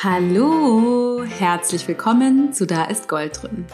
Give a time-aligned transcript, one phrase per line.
[0.00, 3.66] Hallo, herzlich willkommen zu Da ist Gold drin.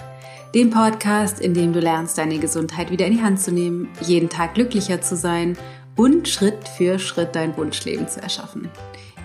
[0.55, 4.31] Dem Podcast, in dem du lernst, deine Gesundheit wieder in die Hand zu nehmen, jeden
[4.31, 5.59] Tag glücklicher zu sein
[5.97, 8.71] und Schritt für Schritt dein Wunschleben zu erschaffen.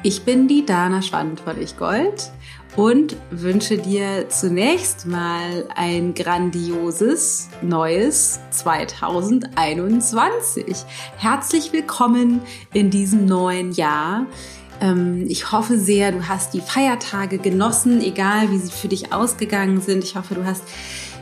[0.04, 2.32] Ich bin die Dana Schwand von Ich Gold
[2.76, 10.84] und wünsche dir zunächst mal ein grandioses neues 2021.
[11.16, 12.42] Herzlich willkommen
[12.74, 14.26] in diesem neuen Jahr.
[14.82, 19.82] Ähm, ich hoffe sehr, du hast die Feiertage genossen, egal wie sie für dich ausgegangen
[19.82, 20.04] sind.
[20.04, 20.64] Ich hoffe, du hast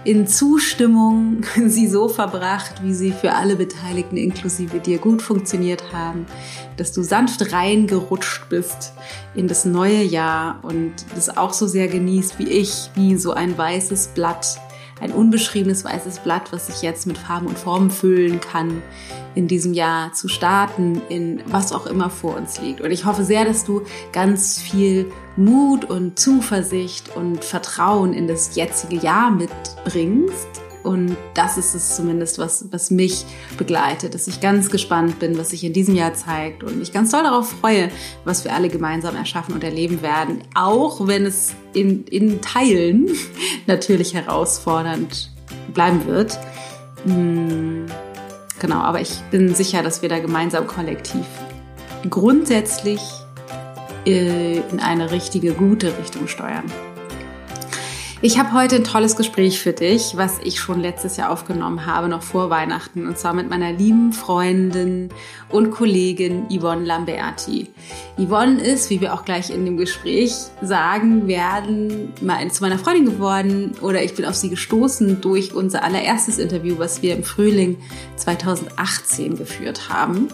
[0.03, 6.25] in Zustimmung sie so verbracht, wie sie für alle Beteiligten inklusive dir gut funktioniert haben,
[6.77, 8.93] dass du sanft reingerutscht bist
[9.35, 13.57] in das neue Jahr und das auch so sehr genießt wie ich, wie so ein
[13.57, 14.59] weißes Blatt
[14.99, 18.81] ein unbeschriebenes weißes Blatt, was ich jetzt mit Farben und Formen füllen kann,
[19.35, 22.81] in diesem Jahr zu starten, in was auch immer vor uns liegt.
[22.81, 28.55] Und ich hoffe sehr, dass du ganz viel Mut und Zuversicht und Vertrauen in das
[28.55, 33.26] jetzige Jahr mitbringst und das ist es zumindest, was, was mich
[33.57, 37.12] begleitet, dass ich ganz gespannt bin, was sich in diesem Jahr zeigt und mich ganz
[37.12, 37.90] doll darauf freue,
[38.24, 43.10] was wir alle gemeinsam erschaffen und erleben werden, auch wenn es in, in Teilen
[43.68, 45.29] natürlich herausfordernd
[45.74, 46.40] bleiben wird.
[47.04, 47.85] Hm,
[48.60, 51.26] genau, aber ich bin sicher, dass wir da gemeinsam kollektiv
[52.10, 53.01] grundsätzlich
[54.05, 56.63] äh, in eine richtige, gute Richtung steuern.
[58.20, 62.07] Ich habe heute ein tolles Gespräch für dich, was ich schon letztes Jahr aufgenommen habe,
[62.07, 65.09] noch vor Weihnachten, und zwar mit meiner lieben Freundin
[65.50, 67.68] und Kollegin Yvonne Lamberti.
[68.18, 73.06] Yvonne ist, wie wir auch gleich in dem Gespräch sagen werden, mal zu meiner Freundin
[73.06, 77.78] geworden oder ich bin auf sie gestoßen durch unser allererstes Interview, was wir im Frühling
[78.16, 80.29] 2018 geführt haben.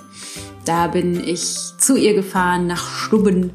[0.63, 3.51] Da bin ich zu ihr gefahren nach Stubben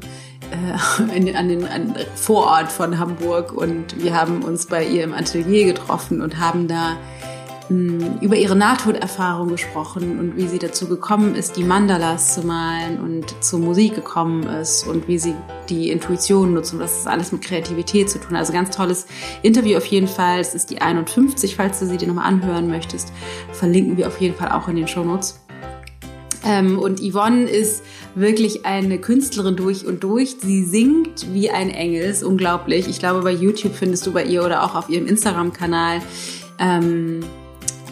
[1.13, 5.65] in, an den an Vorort von Hamburg und wir haben uns bei ihr im Atelier
[5.65, 6.97] getroffen und haben da
[7.69, 12.99] hm, über ihre Nahtoderfahrung gesprochen und wie sie dazu gekommen ist, die Mandalas zu malen
[12.99, 15.35] und zur Musik gekommen ist und wie sie
[15.69, 18.35] die Intuition nutzt und was das alles mit Kreativität zu tun.
[18.35, 19.05] Also ganz tolles
[19.43, 20.39] Interview auf jeden Fall.
[20.39, 23.13] Es ist die 51, falls du sie dir nochmal anhören möchtest.
[23.51, 25.39] Verlinken wir auf jeden Fall auch in den Show Notes.
[26.49, 27.83] Ähm, und Yvonne ist
[28.15, 30.37] wirklich eine Künstlerin durch und durch.
[30.41, 32.87] Sie singt wie ein Engel, ist unglaublich.
[32.87, 36.01] Ich glaube, bei YouTube findest du bei ihr oder auch auf ihrem Instagram-Kanal
[36.57, 37.19] ähm,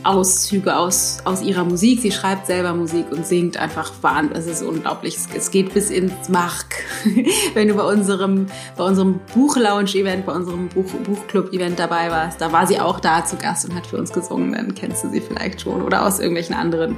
[0.03, 2.01] Auszüge aus, aus ihrer Musik.
[2.01, 4.39] Sie schreibt selber Musik und singt einfach wahnsinnig.
[4.39, 5.17] Es ist unglaublich.
[5.35, 6.83] Es geht bis ins Mark.
[7.53, 12.65] Wenn du bei unserem, bei unserem Buchlounge-Event, bei unserem Buch, Buchclub-Event dabei warst, da war
[12.65, 14.53] sie auch da zu Gast und hat für uns gesungen.
[14.53, 16.97] Dann kennst du sie vielleicht schon oder aus irgendwelchen anderen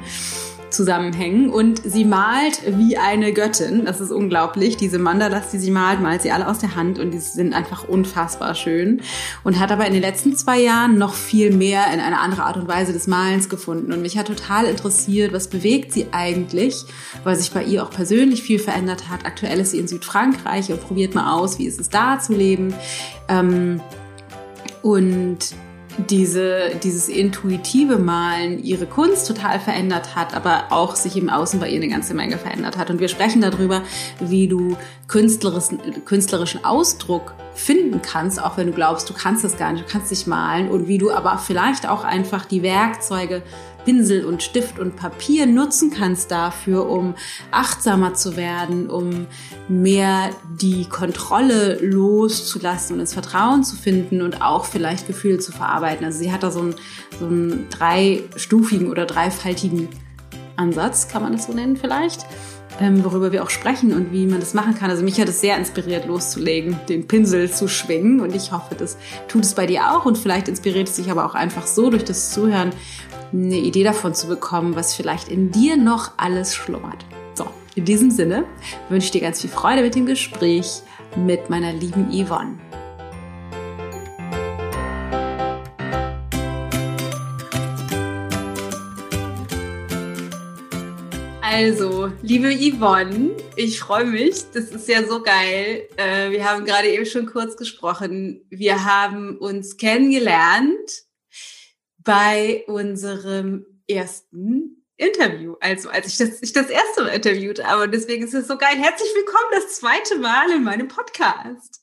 [0.70, 3.86] zusammenhängen und sie malt wie eine Göttin.
[3.86, 4.78] Das ist unglaublich.
[4.78, 7.88] Diese Mandalas, die sie malt, malt sie alle aus der Hand und die sind einfach
[7.88, 9.02] unfassbar schön
[9.44, 12.58] und hat aber in den letzten zwei Jahren noch viel mehr in eine andere Art
[12.58, 16.84] und Weise des Malens gefunden und mich hat total interessiert, was bewegt sie eigentlich,
[17.24, 19.26] weil sich bei ihr auch persönlich viel verändert hat.
[19.26, 22.74] Aktuell ist sie in Südfrankreich und probiert mal aus, wie ist es da zu leben.
[23.28, 23.82] Ähm,
[24.82, 25.40] und
[26.08, 31.70] diese, dieses intuitive Malen ihre Kunst total verändert hat, aber auch sich im Außen bei
[31.70, 32.90] ihr eine ganze Menge verändert hat.
[32.90, 33.84] Und wir sprechen darüber,
[34.20, 34.78] wie du
[35.08, 39.92] künstlerischen, künstlerischen Ausdruck finden kannst, auch wenn du glaubst, du kannst das gar nicht, du
[39.92, 43.42] kannst nicht malen und wie du aber vielleicht auch einfach die Werkzeuge
[43.86, 47.16] Pinsel und Stift und Papier nutzen kannst dafür, um
[47.52, 49.28] achtsamer zu werden, um
[49.68, 50.30] mehr
[50.60, 56.06] die Kontrolle loszulassen und ins Vertrauen zu finden und auch vielleicht Gefühle zu verarbeiten.
[56.06, 56.76] Also sie hat da so einen,
[57.20, 59.90] so einen dreistufigen oder dreifaltigen
[60.56, 62.26] Ansatz, kann man das so nennen vielleicht
[63.04, 64.90] worüber wir auch sprechen und wie man das machen kann.
[64.90, 68.98] Also mich hat es sehr inspiriert, loszulegen, den Pinsel zu schwingen und ich hoffe, das
[69.28, 72.06] tut es bei dir auch und vielleicht inspiriert es dich aber auch einfach so durch
[72.06, 72.72] das Zuhören
[73.34, 77.06] eine Idee davon zu bekommen, was vielleicht in dir noch alles schlummert.
[77.34, 77.46] So,
[77.76, 78.46] in diesem Sinne
[78.90, 80.82] wünsche ich dir ganz viel Freude mit dem Gespräch
[81.16, 82.69] mit meiner lieben Yvonne.
[91.52, 94.52] Also, liebe Yvonne, ich freue mich.
[94.54, 95.90] Das ist ja so geil.
[95.98, 98.46] Äh, wir haben gerade eben schon kurz gesprochen.
[98.52, 101.06] Wir haben uns kennengelernt
[101.98, 105.56] bei unserem ersten Interview.
[105.60, 107.90] Also, als ich das, ich das erste Mal interviewt habe.
[107.90, 108.78] Deswegen ist es so geil.
[108.78, 111.82] Herzlich willkommen das zweite Mal in meinem Podcast.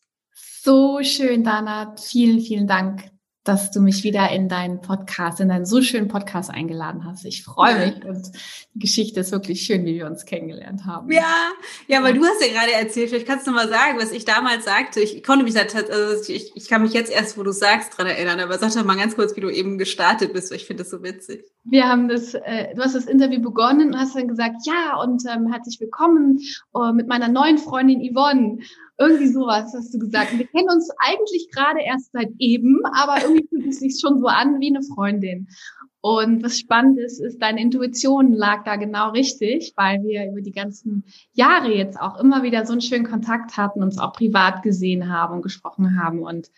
[0.63, 1.97] So schön, Dana.
[1.99, 3.16] Vielen, vielen Dank.
[3.47, 7.25] Dass du mich wieder in deinen Podcast, in deinen so schönen Podcast eingeladen hast.
[7.25, 8.33] Ich freue mich und
[8.75, 11.13] die Geschichte ist wirklich schön, wie wir uns kennengelernt haben.
[11.13, 11.53] Ja,
[11.87, 14.65] ja, weil du hast ja gerade erzählt, vielleicht kannst du mal sagen, was ich damals
[14.65, 15.01] sagte.
[15.01, 18.09] Ich konnte mich da, also ich, ich kann mich jetzt erst, wo du sagst, dran
[18.09, 20.83] erinnern, aber sag doch mal ganz kurz, wie du eben gestartet bist, weil ich finde
[20.83, 21.45] das so witzig.
[21.65, 25.23] Wir haben das, äh, du hast das Interview begonnen und hast dann gesagt, ja, und
[25.33, 26.41] ähm, herzlich willkommen
[26.75, 28.59] äh, mit meiner neuen Freundin Yvonne.
[28.99, 30.39] Irgendwie sowas hast du gesagt.
[30.39, 34.27] Wir kennen uns eigentlich gerade erst seit eben, aber irgendwie fühlt es sich schon so
[34.27, 35.49] an wie eine Freundin.
[36.01, 40.53] Und was spannend ist, ist, deine Intuition lag da genau richtig, weil wir über die
[40.53, 45.11] ganzen Jahre jetzt auch immer wieder so einen schönen Kontakt hatten, uns auch privat gesehen
[45.11, 46.51] haben und gesprochen haben und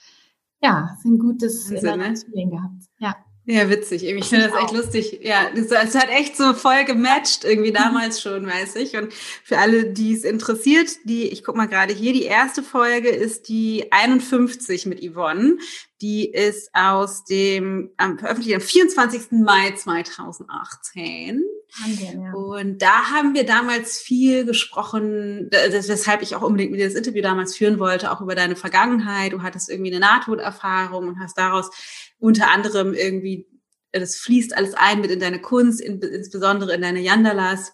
[0.61, 2.51] ja, ein gutes Wahnsinn, ne?
[2.51, 2.83] gehabt.
[2.99, 3.17] Ja.
[3.51, 4.05] Ja, witzig.
[4.05, 5.21] Ich finde das echt lustig.
[5.23, 8.95] Ja, es hat echt so voll gematcht irgendwie damals schon, weiß ich.
[8.95, 13.09] Und für alle, die es interessiert, die, ich guck mal gerade hier, die erste Folge
[13.09, 15.57] ist die 51 mit Yvonne.
[16.03, 19.23] Die ist aus dem, ähm, veröffentlicht am 24.
[19.31, 21.43] Mai 2018.
[21.77, 22.33] Wahnsinn, ja.
[22.33, 27.23] Und da haben wir damals viel gesprochen, weshalb ich auch unbedingt mit dir das Interview
[27.23, 29.33] damals führen wollte, auch über deine Vergangenheit.
[29.33, 31.71] Du hattest irgendwie eine Nahtoderfahrung und hast daraus
[32.19, 33.47] unter anderem irgendwie,
[33.93, 37.73] das fließt alles ein mit in deine Kunst, in, insbesondere in deine Yandalas.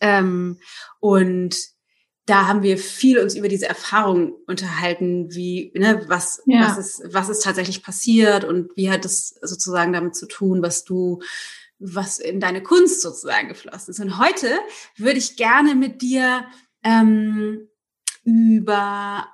[0.00, 0.58] Ähm,
[1.00, 1.56] und
[2.26, 6.68] da haben wir viel uns über diese Erfahrung unterhalten, wie, ne, was, ja.
[6.68, 10.84] was ist, was ist tatsächlich passiert und wie hat es sozusagen damit zu tun, was
[10.84, 11.20] du,
[11.92, 14.00] was in deine Kunst sozusagen geflossen ist.
[14.00, 14.58] Und heute
[14.96, 16.46] würde ich gerne mit dir
[16.82, 17.68] ähm,
[18.24, 19.28] über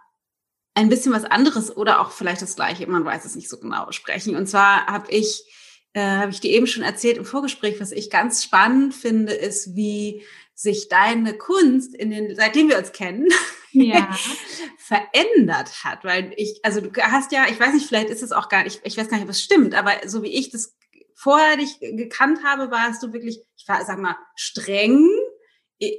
[0.74, 3.90] ein bisschen was anderes oder auch vielleicht das gleiche, man weiß es nicht so genau,
[3.92, 4.36] sprechen.
[4.36, 5.44] Und zwar habe ich,
[5.92, 9.76] äh, habe ich dir eben schon erzählt im Vorgespräch, was ich ganz spannend finde, ist,
[9.76, 10.22] wie
[10.54, 13.28] sich deine Kunst in den, seitdem wir uns kennen,
[13.72, 14.10] ja.
[14.78, 16.04] verändert hat.
[16.04, 18.80] Weil ich, also du hast ja, ich weiß nicht, vielleicht ist es auch gar nicht,
[18.84, 20.76] ich weiß gar nicht, ob es stimmt, aber so wie ich das
[21.20, 25.06] vorher dich gekannt habe, warst du wirklich, ich war, sag mal, streng,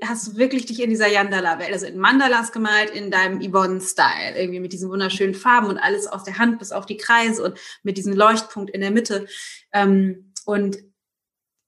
[0.03, 4.59] hast du wirklich dich in dieser Yandala-Welt, also in Mandalas gemalt, in deinem Yvonne-Style, irgendwie
[4.59, 7.97] mit diesen wunderschönen Farben und alles aus der Hand bis auf die Kreise und mit
[7.97, 9.27] diesem Leuchtpunkt in der Mitte.
[9.71, 10.77] Ähm, und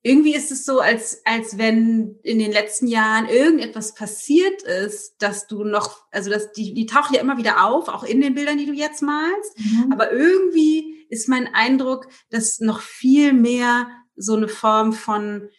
[0.05, 5.47] irgendwie ist es so, als, als wenn in den letzten Jahren irgendetwas passiert ist, dass
[5.47, 8.57] du noch, also dass die, die tauchen ja immer wieder auf, auch in den Bildern,
[8.57, 9.57] die du jetzt malst.
[9.57, 9.93] Mhm.
[9.93, 15.49] Aber irgendwie ist mein Eindruck, dass noch viel mehr so eine Form von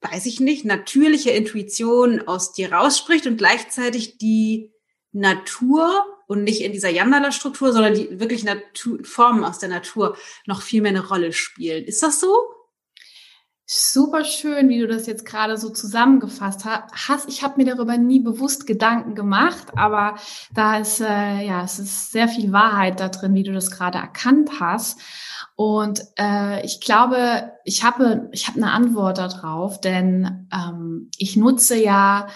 [0.00, 4.70] weiß ich nicht, natürliche Intuition aus dir rausspricht und gleichzeitig die
[5.12, 10.16] Natur und nicht in dieser Yandala-Struktur, sondern die wirklich Natur, Formen aus der Natur
[10.46, 11.84] noch viel mehr eine Rolle spielen.
[11.84, 12.34] Ist das so?
[13.66, 17.28] Super schön, wie du das jetzt gerade so zusammengefasst hast.
[17.30, 20.16] Ich habe mir darüber nie bewusst Gedanken gemacht, aber
[20.52, 23.96] da ist äh, ja, es ist sehr viel Wahrheit da drin, wie du das gerade
[23.96, 25.00] erkannt hast.
[25.56, 31.82] Und äh, ich glaube, ich habe, ich habe eine Antwort darauf, denn ähm, ich nutze
[31.82, 32.26] ja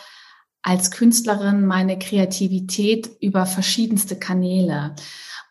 [0.62, 4.94] als Künstlerin meine Kreativität über verschiedenste Kanäle.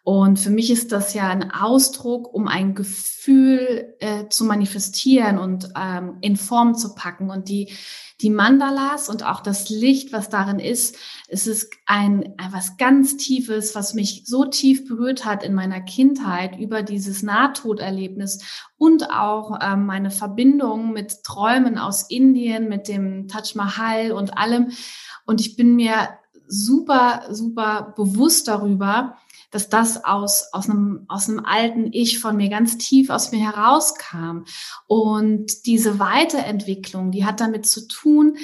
[0.07, 5.68] Und für mich ist das ja ein Ausdruck, um ein Gefühl äh, zu manifestieren und
[5.77, 7.30] ähm, in Form zu packen.
[7.30, 7.74] Und die,
[8.21, 10.95] die Mandalas und auch das Licht, was darin ist,
[11.27, 15.81] es ist ein, ein was ganz Tiefes, was mich so tief berührt hat in meiner
[15.81, 18.45] Kindheit über dieses Nahtoderlebnis
[18.77, 24.71] und auch ähm, meine Verbindung mit Träumen aus Indien, mit dem Taj Mahal und allem.
[25.25, 26.12] Und ich bin mir
[26.48, 29.17] super, super bewusst darüber,
[29.50, 33.39] dass das aus, aus, einem, aus einem alten Ich von mir ganz tief aus mir
[33.39, 34.44] herauskam.
[34.88, 38.38] Und diese Weiterentwicklung, die hat damit zu tun,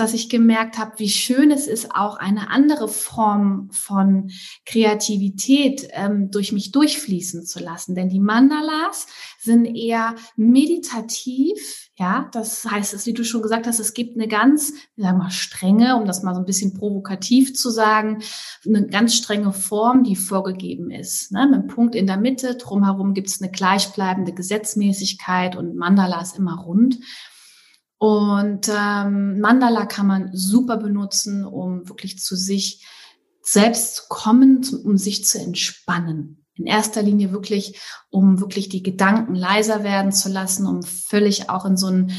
[0.00, 4.30] dass ich gemerkt habe, wie schön es ist, auch eine andere Form von
[4.64, 7.94] Kreativität ähm, durch mich durchfließen zu lassen.
[7.94, 9.06] Denn die Mandalas
[9.38, 14.72] sind eher meditativ, ja, das heißt, wie du schon gesagt hast, es gibt eine ganz,
[14.96, 18.22] sagen wir mal, strenge, um das mal so ein bisschen provokativ zu sagen,
[18.66, 21.30] eine ganz strenge Form, die vorgegeben ist.
[21.30, 21.46] Ne?
[21.46, 26.38] Mit einem Punkt in der Mitte, drumherum gibt es eine gleichbleibende Gesetzmäßigkeit und Mandala ist
[26.38, 26.98] immer rund.
[28.00, 32.86] Und ähm, Mandala kann man super benutzen, um wirklich zu sich
[33.42, 37.78] selbst zu kommen, um sich zu entspannen in erster Linie wirklich,
[38.10, 42.12] um wirklich die Gedanken leiser werden zu lassen, um völlig auch in so ein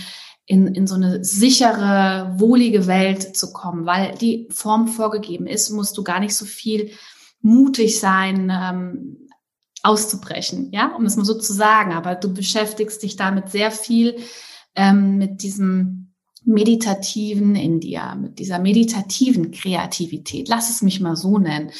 [0.45, 5.97] in, in so eine sichere, wohlige Welt zu kommen, weil die Form vorgegeben ist, musst
[5.97, 6.91] du gar nicht so viel
[7.41, 9.29] mutig sein, ähm,
[9.83, 11.93] auszubrechen, ja, um es mal so zu sagen.
[11.93, 14.17] Aber du beschäftigst dich damit sehr viel
[14.75, 16.01] ähm, mit diesem
[16.43, 20.47] meditativen in dir, mit dieser meditativen Kreativität.
[20.47, 21.71] Lass es mich mal so nennen.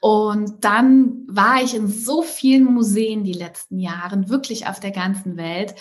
[0.00, 5.36] Und dann war ich in so vielen Museen die letzten Jahre, wirklich auf der ganzen
[5.36, 5.74] Welt.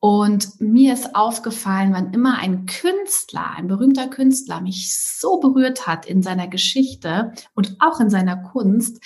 [0.00, 6.06] Und mir ist aufgefallen, wann immer ein Künstler, ein berühmter Künstler mich so berührt hat
[6.06, 9.02] in seiner Geschichte und auch in seiner Kunst,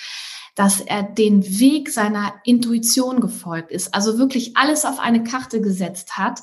[0.55, 6.17] dass er den Weg seiner Intuition gefolgt ist, also wirklich alles auf eine Karte gesetzt
[6.17, 6.41] hat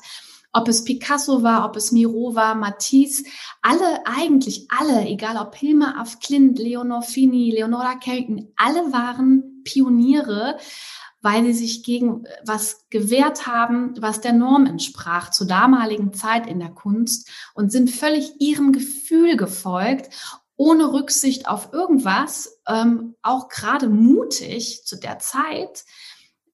[0.51, 3.23] ob es Picasso war, ob es Miro war, Matisse,
[3.61, 10.57] alle, eigentlich alle, egal ob Hilma af Klint, Leonor Fini, Leonora Kelken, alle waren Pioniere,
[11.21, 16.59] weil sie sich gegen was gewehrt haben, was der Norm entsprach zur damaligen Zeit in
[16.59, 20.09] der Kunst und sind völlig ihrem Gefühl gefolgt,
[20.55, 25.85] ohne Rücksicht auf irgendwas, ähm, auch gerade mutig zu der Zeit,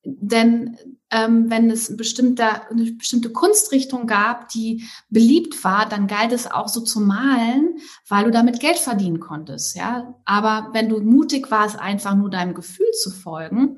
[0.05, 0.77] denn
[1.12, 6.50] ähm, wenn es ein bestimmter, eine bestimmte Kunstrichtung gab, die beliebt war, dann galt es
[6.50, 9.75] auch so zu malen, weil du damit Geld verdienen konntest.
[9.75, 10.15] Ja?
[10.25, 13.77] Aber wenn du mutig warst, einfach nur deinem Gefühl zu folgen,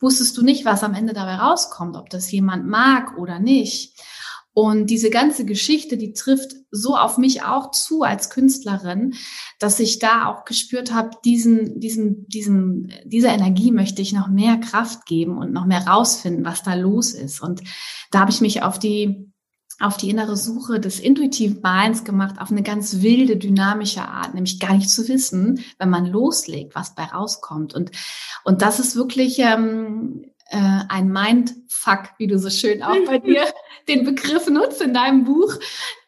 [0.00, 4.00] wusstest du nicht, was am Ende dabei rauskommt, ob das jemand mag oder nicht.
[4.52, 9.14] Und diese ganze Geschichte, die trifft so auf mich auch zu als Künstlerin,
[9.58, 14.56] dass ich da auch gespürt habe, diesen, diesen, diesen, dieser Energie möchte ich noch mehr
[14.56, 17.40] Kraft geben und noch mehr rausfinden, was da los ist.
[17.40, 17.62] Und
[18.10, 19.30] da habe ich mich auf die
[19.80, 24.60] auf die innere Suche des intuitiven Malens gemacht, auf eine ganz wilde, dynamische Art, nämlich
[24.60, 27.74] gar nicht zu wissen, wenn man loslegt, was bei rauskommt.
[27.74, 27.90] Und,
[28.44, 33.44] und das ist wirklich ähm, äh, ein Mindfuck, wie du so schön auch bei dir
[33.88, 35.54] den Begriff nutzt in deinem Buch.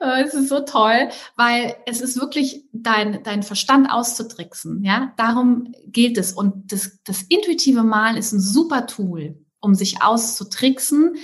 [0.01, 4.85] Äh, es ist so toll, weil es ist wirklich dein, dein Verstand auszutricksen.
[4.85, 6.33] Ja, darum gilt es.
[6.33, 11.17] Und das, das intuitive Malen ist ein super Tool, um sich auszutricksen,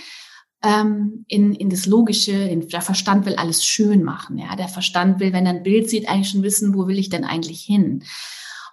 [0.62, 4.38] ähm, in, in das Logische, in, der Verstand will alles schön machen.
[4.38, 7.10] Ja, der Verstand will, wenn er ein Bild sieht, eigentlich schon wissen, wo will ich
[7.10, 8.04] denn eigentlich hin.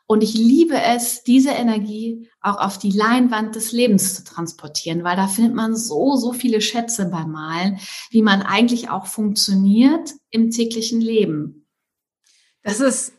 [0.08, 5.16] Und ich liebe es, diese Energie auch auf die Leinwand des Lebens zu transportieren, weil
[5.16, 7.80] da findet man so, so viele Schätze beim Malen,
[8.12, 11.68] wie man eigentlich auch funktioniert im täglichen Leben.
[12.62, 13.14] Das ist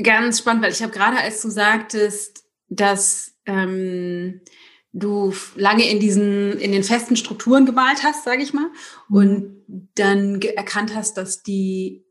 [0.00, 4.42] ganz spannend, weil ich habe gerade, als du sagtest, dass ähm,
[4.92, 8.70] du lange in diesen, in den festen Strukturen gemalt hast, sage ich mal,
[9.08, 9.16] mhm.
[9.16, 12.04] und dann erkannt hast, dass die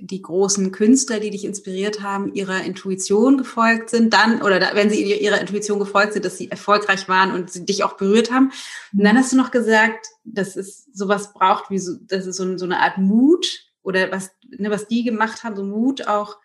[0.00, 4.90] die großen Künstler, die dich inspiriert haben, ihrer Intuition gefolgt sind, dann, oder da, wenn
[4.90, 8.52] sie ihrer Intuition gefolgt sind, dass sie erfolgreich waren und sie dich auch berührt haben.
[8.92, 12.58] Und dann hast du noch gesagt, dass es sowas braucht, wie so, dass es so,
[12.58, 13.46] so eine Art Mut
[13.82, 16.38] oder was, ne, was die gemacht haben, so Mut auch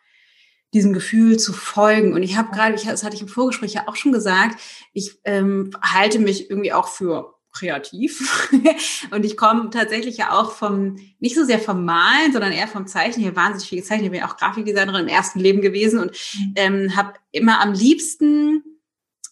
[0.74, 2.13] diesem Gefühl zu folgen.
[2.13, 4.60] Und ich habe gerade, das hatte ich im Vorgespräch ja auch schon gesagt,
[4.93, 8.51] ich ähm, halte mich irgendwie auch für kreativ.
[9.12, 12.88] und ich komme tatsächlich ja auch vom, nicht so sehr vom Malen, sondern eher vom
[12.88, 13.22] Zeichnen.
[13.22, 14.05] Ich habe wahnsinnig viel gezeichnet.
[14.05, 16.53] Ich bin ja auch Grafikdesignerin im ersten Leben gewesen und mhm.
[16.55, 18.63] ähm, habe immer am liebsten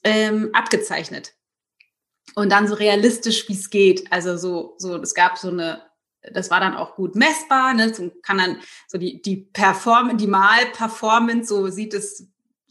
[0.04, 1.36] ähm, abgezeichnet.
[2.36, 4.12] Und dann so realistisch, wie es geht.
[4.12, 5.82] Also so, so, es gab so eine,
[6.34, 7.94] das war dann auch gut messbar, ne?
[7.94, 8.58] So kann dann
[8.88, 12.28] so die, die Perform, die Mal-Performance, so sieht es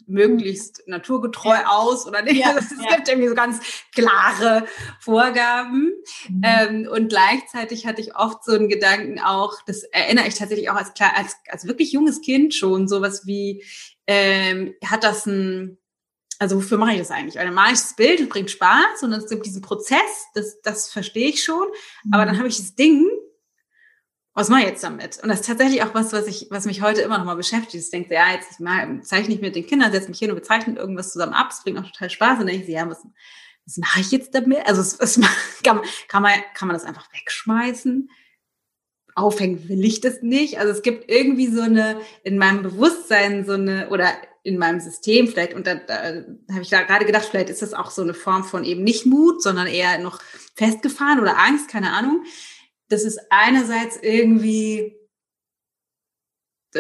[0.09, 1.69] möglichst naturgetreu ja.
[1.69, 2.37] aus oder nicht.
[2.37, 2.97] Ja, es ja.
[2.97, 3.61] gibt irgendwie so ganz
[3.95, 4.67] klare
[5.01, 5.93] Vorgaben.
[6.29, 6.43] Mhm.
[6.43, 10.77] Ähm, und gleichzeitig hatte ich oft so einen Gedanken auch, das erinnere ich tatsächlich auch
[10.77, 13.65] als, als, als wirklich junges Kind schon, sowas wie,
[14.07, 15.79] ähm, hat das ein,
[16.39, 17.37] also wofür mache ich das eigentlich?
[17.37, 21.67] Ich das Bild, bringt Spaß und es gibt diesen Prozess, das, das verstehe ich schon.
[22.05, 22.15] Mhm.
[22.15, 23.09] Aber dann habe ich das Ding
[24.39, 25.19] was mache ich jetzt damit?
[25.21, 27.83] Und das ist tatsächlich auch was, was ich, was mich heute immer noch mal beschäftigt.
[27.83, 30.79] Ich denke, ja, jetzt mal, zeichne ich mit den Kindern, setze mich hin und bezeichne
[30.79, 31.49] irgendwas zusammen ab.
[31.51, 32.33] Es bringt auch total Spaß.
[32.35, 33.05] Und dann denke ich, ja, was,
[33.67, 34.65] was mache ich jetzt damit?
[34.65, 35.21] Also, es, es,
[35.65, 38.11] kann, kann, man, kann man das einfach wegschmeißen?
[39.17, 40.61] Aufhängen will ich das nicht.
[40.61, 44.13] Also, es gibt irgendwie so eine, in meinem Bewusstsein so eine, oder
[44.45, 45.97] in meinem System vielleicht, und da, da
[46.53, 49.05] habe ich da gerade gedacht, vielleicht ist das auch so eine Form von eben nicht
[49.05, 50.21] Mut, sondern eher noch
[50.55, 52.23] festgefahren oder Angst, keine Ahnung
[52.89, 54.95] dass es einerseits irgendwie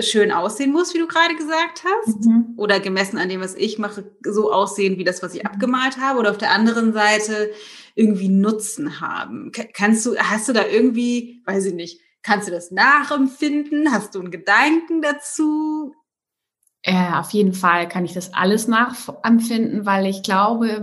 [0.00, 2.54] schön aussehen muss, wie du gerade gesagt hast, mhm.
[2.56, 5.50] oder gemessen an dem, was ich mache, so aussehen wie das, was ich mhm.
[5.50, 7.50] abgemalt habe, oder auf der anderen Seite
[7.94, 9.50] irgendwie Nutzen haben.
[9.72, 13.90] Kannst du, hast du da irgendwie, weiß ich nicht, kannst du das nachempfinden?
[13.90, 15.94] Hast du einen Gedanken dazu?
[16.84, 20.80] Ja, auf jeden Fall kann ich das alles nachempfinden, weil ich glaube,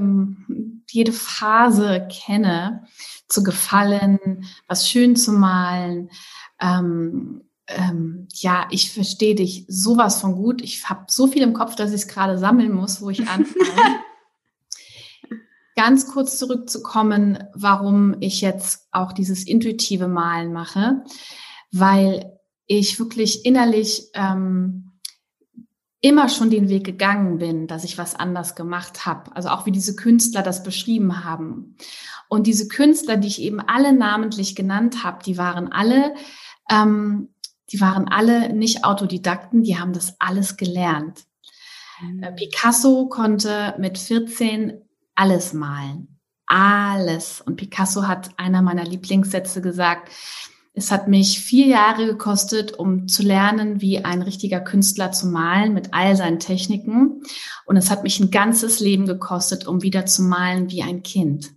[0.89, 2.86] jede Phase kenne
[3.27, 6.10] zu gefallen, was schön zu malen.
[6.60, 10.62] Ähm, ähm, ja, ich verstehe dich sowas von gut.
[10.62, 13.55] Ich habe so viel im Kopf, dass ich es gerade sammeln muss, wo ich anfange.
[15.75, 21.03] Ganz kurz zurückzukommen, warum ich jetzt auch dieses intuitive Malen mache,
[21.72, 24.86] weil ich wirklich innerlich ähm,
[26.05, 29.36] immer schon den Weg gegangen bin, dass ich was anders gemacht habe.
[29.36, 31.75] Also auch wie diese Künstler das beschrieben haben.
[32.29, 36.15] Und diese Künstler, die ich eben alle namentlich genannt habe, die waren alle,
[36.70, 37.29] ähm,
[37.72, 41.25] die waren alle nicht Autodidakten, die haben das alles gelernt.
[42.01, 42.24] Mhm.
[42.24, 44.82] Äh, Picasso konnte mit 14
[45.15, 46.20] alles malen.
[46.48, 47.41] Alles.
[47.41, 50.12] Und Picasso hat einer meiner Lieblingssätze gesagt,
[50.77, 55.74] es hat mich vier Jahre gekostet, um zu lernen, wie ein richtiger Künstler zu malen
[55.74, 57.24] mit all seinen Techniken.
[57.65, 61.54] Und es hat mich ein ganzes Leben gekostet, um wieder zu malen wie ein Kind.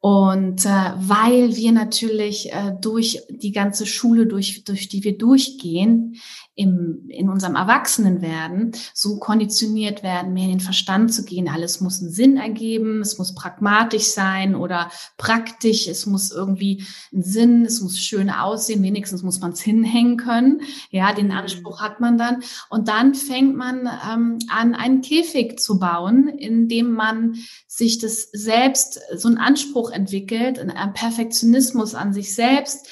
[0.00, 6.16] Und äh, weil wir natürlich äh, durch die ganze Schule, durch, durch die wir durchgehen,
[6.58, 11.48] im, in unserem Erwachsenenwerden so konditioniert werden, mehr in den Verstand zu gehen.
[11.48, 17.22] Alles muss einen Sinn ergeben, es muss pragmatisch sein oder praktisch, es muss irgendwie einen
[17.22, 20.62] Sinn, es muss schön aussehen, wenigstens muss man es hinhängen können.
[20.90, 21.38] Ja, den mhm.
[21.38, 22.42] Anspruch hat man dann.
[22.70, 27.36] Und dann fängt man ähm, an, einen Käfig zu bauen, in dem man
[27.68, 32.88] sich das selbst so einen Anspruch entwickelt, einen Perfektionismus an sich selbst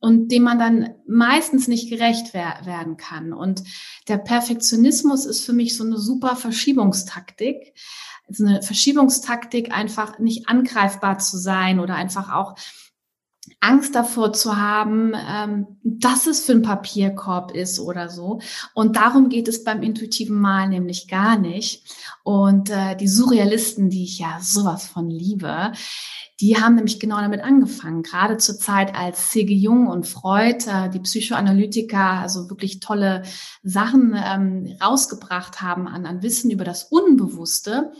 [0.00, 3.32] und dem man dann meistens nicht gerecht wer werden kann.
[3.32, 3.62] Und
[4.08, 7.74] der Perfektionismus ist für mich so eine super Verschiebungstaktik.
[8.26, 12.56] Also eine Verschiebungstaktik, einfach nicht angreifbar zu sein oder einfach auch
[13.58, 18.40] Angst davor zu haben, ähm, dass es für ein Papierkorb ist oder so.
[18.74, 21.84] Und darum geht es beim intuitiven Mal nämlich gar nicht.
[22.22, 25.72] Und äh, die Surrealisten, die ich ja sowas von liebe,
[26.40, 28.02] die haben nämlich genau damit angefangen.
[28.02, 29.54] Gerade zur Zeit, als C.G.
[29.54, 33.22] Jung und Freud, äh, die Psychoanalytiker, also wirklich tolle
[33.62, 37.92] Sachen ähm, rausgebracht haben an, an Wissen über das Unbewusste,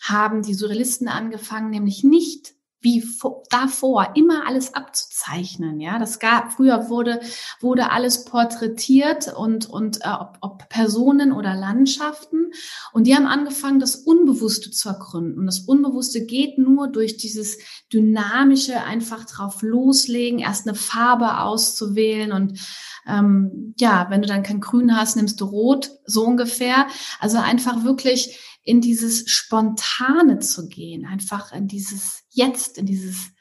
[0.00, 3.04] haben die Surrealisten angefangen, nämlich nicht wie
[3.50, 5.80] davor immer alles abzuzeichnen.
[5.80, 7.20] Ja, das gab früher wurde
[7.60, 12.52] wurde alles porträtiert und und äh, ob, ob Personen oder Landschaften
[12.92, 15.46] und die haben angefangen, das Unbewusste zu ergründen.
[15.46, 17.58] Das Unbewusste geht nur durch dieses
[17.92, 22.58] dynamische einfach drauf loslegen, erst eine Farbe auszuwählen und
[23.06, 26.86] ähm, ja, wenn du dann kein Grün hast, nimmst du Rot, so ungefähr.
[27.18, 33.32] Also einfach wirklich in dieses Spontane zu gehen, einfach in dieses Jetzt, in dieses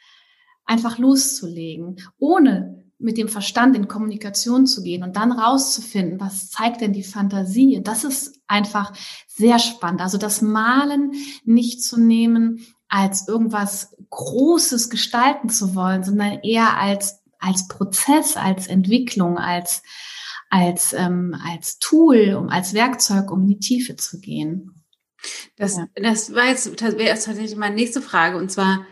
[0.66, 6.82] einfach loszulegen, ohne mit dem Verstand in Kommunikation zu gehen und dann rauszufinden, was zeigt
[6.82, 7.80] denn die Fantasie?
[7.82, 8.94] Das ist einfach
[9.28, 10.02] sehr spannend.
[10.02, 11.14] Also das Malen
[11.46, 18.68] nicht zu nehmen als irgendwas Großes gestalten zu wollen, sondern eher als, als Prozess, als
[18.68, 19.82] Entwicklung, als,
[20.50, 24.84] als, ähm, als Tool, um als Werkzeug, um in die Tiefe zu gehen.
[25.56, 25.88] Das, ja.
[25.96, 28.38] das war jetzt, das wäre jetzt tatsächlich meine nächste Frage.
[28.38, 28.86] Und zwar,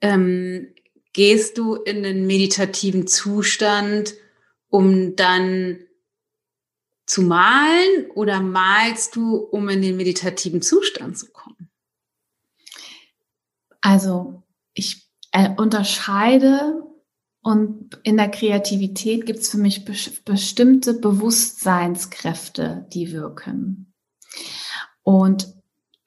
[0.00, 0.74] ähm,
[1.12, 4.14] gehst du in den meditativen Zustand,
[4.68, 5.78] um dann
[7.06, 11.70] zu malen oder malst du, um in den meditativen Zustand zu kommen?
[13.80, 16.82] Also ich äh, unterscheide
[17.44, 19.92] und in der Kreativität gibt es für mich be
[20.24, 23.92] bestimmte Bewusstseinskräfte, die wirken.
[25.02, 25.52] Und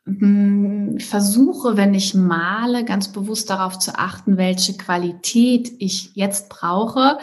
[0.06, 7.20] hm, versuche, wenn ich male, ganz bewusst darauf zu achten, welche Qualität ich jetzt brauche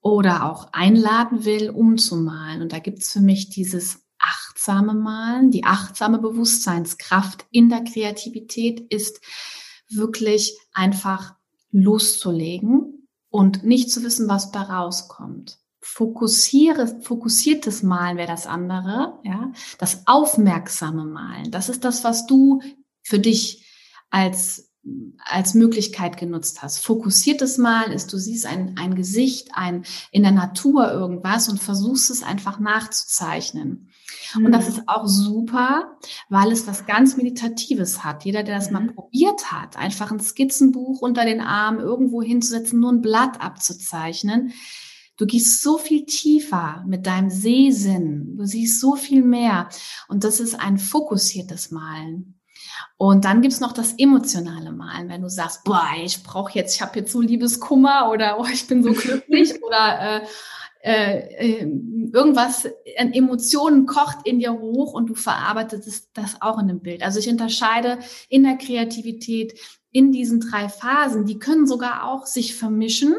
[0.00, 2.62] oder auch einladen will, um zu malen.
[2.62, 8.80] Und da gibt es für mich dieses achtsame Malen, die achtsame Bewusstseinskraft in der Kreativität
[8.92, 9.20] ist
[9.88, 11.36] wirklich einfach
[11.70, 12.95] loszulegen
[13.36, 19.52] und nicht zu wissen, was da rauskommt fokussiere, fokussiertes Malen wäre das andere, ja.
[19.78, 22.60] Das aufmerksame Malen, das ist das, was du
[23.02, 23.64] für dich
[24.10, 24.65] als,
[25.24, 26.84] als Möglichkeit genutzt hast.
[26.84, 32.10] Fokussiertes Malen ist, du siehst ein, ein Gesicht, ein, in der Natur irgendwas und versuchst
[32.10, 33.90] es einfach nachzuzeichnen.
[34.36, 34.74] Und das mhm.
[34.74, 35.96] ist auch super,
[36.28, 38.24] weil es was ganz Meditatives hat.
[38.24, 38.94] Jeder, der das mal mhm.
[38.94, 44.52] probiert hat, einfach ein Skizzenbuch unter den Arm irgendwo hinzusetzen, nur ein Blatt abzuzeichnen,
[45.18, 48.36] Du gehst so viel tiefer mit deinem Sehsinn.
[48.36, 49.70] Du siehst so viel mehr.
[50.08, 52.35] Und das ist ein fokussiertes Malen.
[52.98, 56.82] Und dann gibt's noch das emotionale Malen, wenn du sagst, boah, ich brauche jetzt, ich
[56.82, 60.26] habe jetzt so Liebeskummer oder oh, ich bin so glücklich oder äh,
[60.86, 61.62] äh, äh,
[62.12, 67.02] irgendwas an Emotionen kocht in dir hoch und du verarbeitest das auch in einem Bild.
[67.02, 69.58] Also ich unterscheide in der Kreativität
[69.90, 71.26] in diesen drei Phasen.
[71.26, 73.16] Die können sogar auch sich vermischen.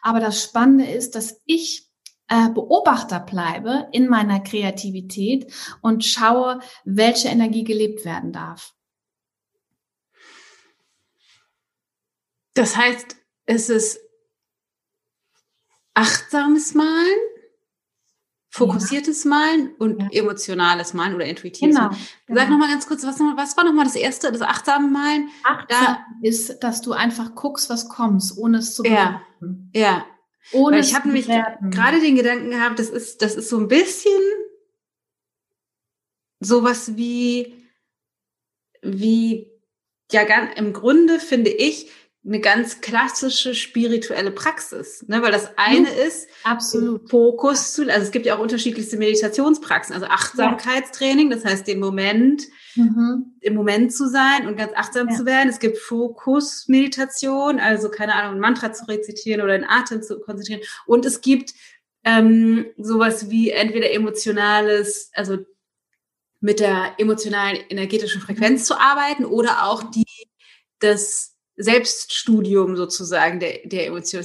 [0.00, 1.88] Aber das Spannende ist, dass ich
[2.28, 8.74] äh, Beobachter bleibe in meiner Kreativität und schaue, welche Energie gelebt werden darf.
[12.58, 13.16] Das heißt,
[13.46, 14.00] es ist
[15.94, 17.18] achtsames Malen,
[18.50, 19.30] fokussiertes ja.
[19.30, 20.08] Malen und ja.
[20.20, 21.88] emotionales Malen oder intuitives genau.
[21.88, 21.98] Malen.
[22.26, 22.50] Sag genau.
[22.50, 25.28] nochmal ganz kurz, was, was war nochmal das erste, das achtsame Malen?
[25.44, 29.70] Achtsam da, ist, dass du einfach guckst, was kommst, ohne es zu bewerten.
[29.72, 30.06] Ja, ja.
[30.52, 33.68] Ohne Weil ich habe nämlich gerade den Gedanken gehabt, das ist, das ist so ein
[33.68, 34.20] bisschen
[36.40, 37.54] sowas wie,
[38.82, 39.50] wie,
[40.10, 41.90] ja, im Grunde finde ich,
[42.28, 45.22] eine ganz klassische spirituelle Praxis, ne?
[45.22, 46.06] weil das eine mhm.
[46.06, 51.66] ist, absolut Fokus zu, also es gibt ja auch unterschiedlichste Meditationspraxen, also Achtsamkeitstraining, das heißt
[51.66, 52.42] den Moment,
[52.76, 53.32] mhm.
[53.40, 55.16] im Moment zu sein und ganz achtsam ja.
[55.16, 55.48] zu werden.
[55.48, 60.60] Es gibt Fokusmeditation, also keine Ahnung, ein Mantra zu rezitieren oder den Atem zu konzentrieren.
[60.86, 61.54] Und es gibt
[62.04, 65.38] ähm, sowas wie entweder emotionales, also
[66.40, 70.04] mit der emotionalen energetischen Frequenz zu arbeiten oder auch die
[70.78, 74.24] das Selbststudium sozusagen der, der Emotionen.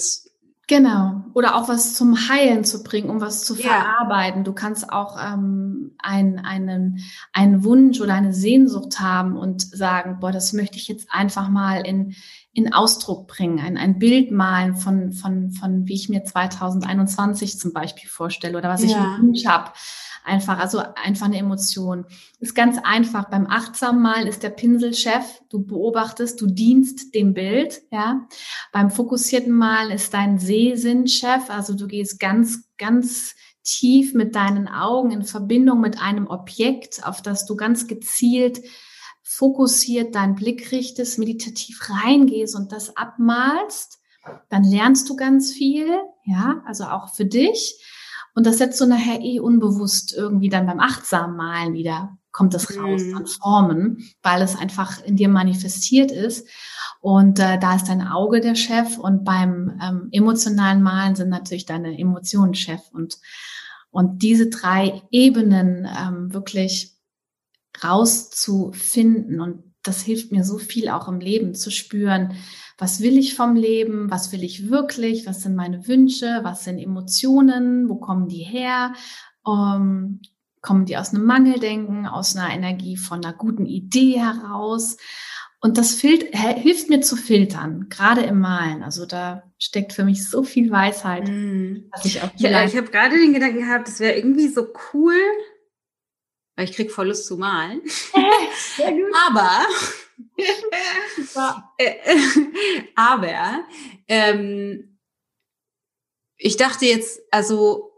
[0.67, 1.25] Genau.
[1.33, 4.39] Oder auch was zum Heilen zu bringen, um was zu verarbeiten.
[4.39, 4.43] Ja.
[4.43, 6.99] Du kannst auch ähm, ein, einen,
[7.33, 11.85] einen Wunsch oder eine Sehnsucht haben und sagen, boah, das möchte ich jetzt einfach mal
[11.85, 12.15] in,
[12.53, 17.73] in Ausdruck bringen, ein, ein Bild malen von, von, von, wie ich mir 2021 zum
[17.73, 18.87] Beispiel vorstelle oder was ja.
[18.87, 19.71] ich mir Wunsch habe
[20.23, 22.05] einfach, also einfach eine Emotion.
[22.39, 23.29] Ist ganz einfach.
[23.29, 25.41] Beim achtsamen Malen ist der Pinselchef.
[25.49, 28.27] Du beobachtest, du dienst dem Bild, ja.
[28.71, 31.49] Beim fokussierten Malen ist dein Sehsinnchef.
[31.49, 37.21] Also du gehst ganz, ganz tief mit deinen Augen in Verbindung mit einem Objekt, auf
[37.21, 38.61] das du ganz gezielt
[39.23, 43.99] fokussiert deinen Blick richtest, meditativ reingehst und das abmalst,
[44.49, 45.87] dann lernst du ganz viel,
[46.23, 47.83] ja, also auch für dich.
[48.35, 52.75] Und das setzt du nachher eh unbewusst irgendwie dann beim achtsamen Malen wieder, kommt das
[52.77, 53.17] raus, mhm.
[53.17, 56.47] an Formen, weil es einfach in dir manifestiert ist.
[56.99, 61.65] Und äh, da ist dein Auge der Chef und beim ähm, emotionalen Malen sind natürlich
[61.65, 62.81] deine Emotionen Chef.
[62.91, 63.19] Und,
[63.91, 66.97] und diese drei Ebenen ähm, wirklich
[67.83, 72.33] rauszufinden und das hilft mir so viel auch im Leben zu spüren,
[72.77, 76.79] was will ich vom Leben, was will ich wirklich, was sind meine Wünsche, was sind
[76.79, 78.93] Emotionen, wo kommen die her,
[79.47, 80.21] ähm,
[80.61, 84.97] kommen die aus einem Mangeldenken, aus einer Energie von einer guten Idee heraus.
[85.59, 88.83] Und das hilft mir zu filtern, gerade im Malen.
[88.83, 91.89] Also da steckt für mich so viel Weisheit, mm.
[92.03, 95.15] ich auch ja, ich habe gerade den Gedanken gehabt, es wäre irgendwie so cool,
[96.55, 97.81] weil ich krieg voll Lust zu malen.
[98.75, 99.11] Sehr gut.
[99.27, 99.65] Aber
[102.95, 103.65] aber
[104.07, 104.99] ähm,
[106.37, 107.91] ich dachte jetzt, also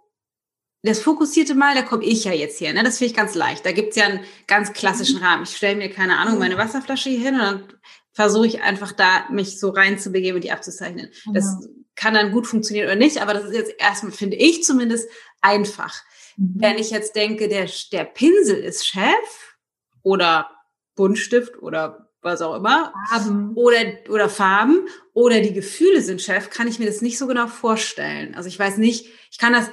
[0.81, 2.73] das fokussierte Mal, da komme ich ja jetzt her.
[2.73, 2.83] Ne?
[2.83, 3.65] Das finde ich ganz leicht.
[3.65, 5.43] Da gibt's ja einen ganz klassischen Rahmen.
[5.43, 7.73] Ich stelle mir, keine Ahnung, meine Wasserflasche hier hin und dann
[8.11, 11.09] versuche ich einfach da, mich so reinzubegeben und die abzuzeichnen.
[11.23, 11.33] Genau.
[11.33, 15.09] Das kann dann gut funktionieren oder nicht, aber das ist jetzt erstmal, finde ich zumindest,
[15.41, 16.03] einfach.
[16.37, 16.55] Mhm.
[16.55, 19.57] Wenn ich jetzt denke, der, der Pinsel ist Chef
[20.03, 20.49] oder
[20.95, 22.93] Buntstift oder was auch immer.
[23.09, 23.53] Farben.
[23.55, 23.77] Oder,
[24.09, 24.87] oder Farben.
[25.13, 28.35] Oder die Gefühle sind Chef, kann ich mir das nicht so genau vorstellen.
[28.35, 29.69] Also ich weiß nicht, ich kann das,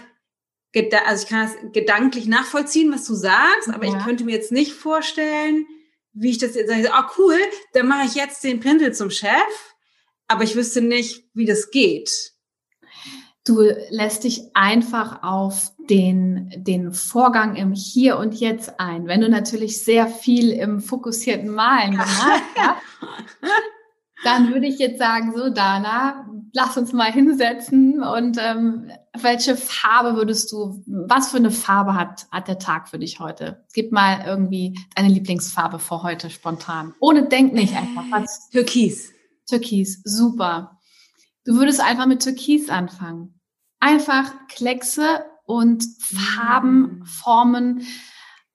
[1.06, 3.96] also ich kann das gedanklich nachvollziehen, was du sagst, aber ja.
[3.96, 5.66] ich könnte mir jetzt nicht vorstellen,
[6.12, 7.38] wie ich das jetzt sage, ah cool,
[7.72, 9.30] dann mache ich jetzt den Pinsel zum Chef,
[10.28, 12.32] aber ich wüsste nicht, wie das geht.
[13.44, 19.06] Du lässt dich einfach auf den, den Vorgang im Hier und Jetzt ein.
[19.06, 22.82] Wenn du natürlich sehr viel im fokussierten Malen gemacht hast,
[24.24, 28.90] dann würde ich jetzt sagen, so Dana, lass uns mal hinsetzen und ähm,
[29.20, 33.64] welche Farbe würdest du, was für eine Farbe hat, hat der Tag für dich heute?
[33.74, 36.94] Gib mal irgendwie deine Lieblingsfarbe für heute spontan.
[37.00, 38.04] Ohne Denk nicht einfach.
[38.10, 38.48] Was?
[38.52, 39.12] Türkis.
[39.48, 40.78] Türkis, super.
[41.44, 43.40] Du würdest einfach mit Türkis anfangen.
[43.80, 47.04] Einfach Kleckse und Farben, mm.
[47.04, 47.86] Formen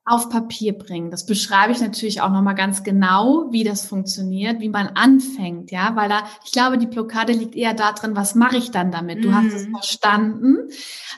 [0.08, 1.12] auf Papier bringen.
[1.12, 5.98] Das beschreibe ich natürlich auch nochmal ganz genau, wie das funktioniert, wie man anfängt, ja,
[5.98, 9.26] weil da, ich glaube, die Blockade liegt eher darin, was mache ich dann damit?
[9.26, 9.36] Du mm.
[9.36, 9.72] hast es mm.
[9.74, 10.70] verstanden,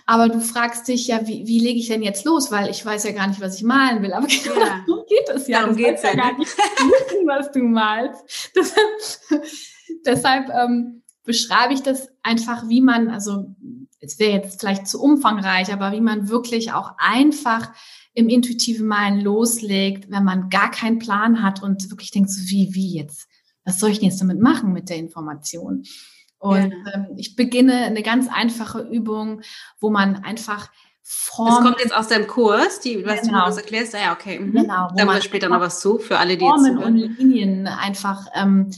[0.07, 2.51] aber du fragst dich ja, wie, wie lege ich denn jetzt los?
[2.51, 4.83] Weil ich weiß ja gar nicht, was ich malen will, aber genau ja.
[4.87, 5.61] darum geht es ja.
[5.61, 8.51] Darum geht es ja gar nicht, wissen, was du malst.
[8.55, 8.73] Das,
[10.05, 13.55] deshalb ähm, beschreibe ich das einfach, wie man, also
[13.99, 17.71] es wäre jetzt vielleicht zu umfangreich, aber wie man wirklich auch einfach
[18.15, 22.73] im intuitiven Malen loslegt, wenn man gar keinen Plan hat und wirklich denkt, so wie,
[22.73, 23.27] wie jetzt?
[23.63, 25.83] Was soll ich denn jetzt damit machen mit der Information?
[26.39, 26.93] Und ja.
[26.95, 29.41] ähm, ich beginne eine ganz einfache Übung,
[29.79, 30.71] wo man einfach
[31.11, 31.55] Formen.
[31.55, 33.39] Das kommt jetzt aus deinem Kurs, die, was genau.
[33.39, 33.95] du uns erklärst.
[33.95, 34.37] Ah, ja, okay.
[34.37, 34.53] Mhm.
[34.53, 34.89] Genau.
[34.95, 38.27] Da wir später noch was zu, für alle, die Formen jetzt Formen und Linien einfach,
[38.35, 38.69] ähm,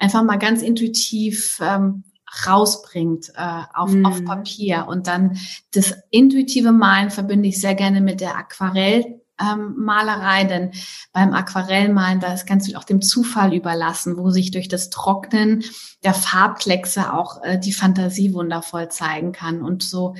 [0.00, 2.02] einfach mal ganz intuitiv ähm,
[2.44, 4.04] rausbringt äh, auf, mhm.
[4.04, 4.86] auf Papier.
[4.88, 5.38] Und dann
[5.74, 10.72] das intuitive Malen verbinde ich sehr gerne mit der Aquarell ähm, Malerei, denn
[11.12, 15.62] beim Aquarellmalen, da ist ganz viel auch dem Zufall überlassen, wo sich durch das Trocknen
[16.02, 19.62] der Farbkleckse auch äh, die Fantasie wundervoll zeigen kann.
[19.62, 20.16] Und so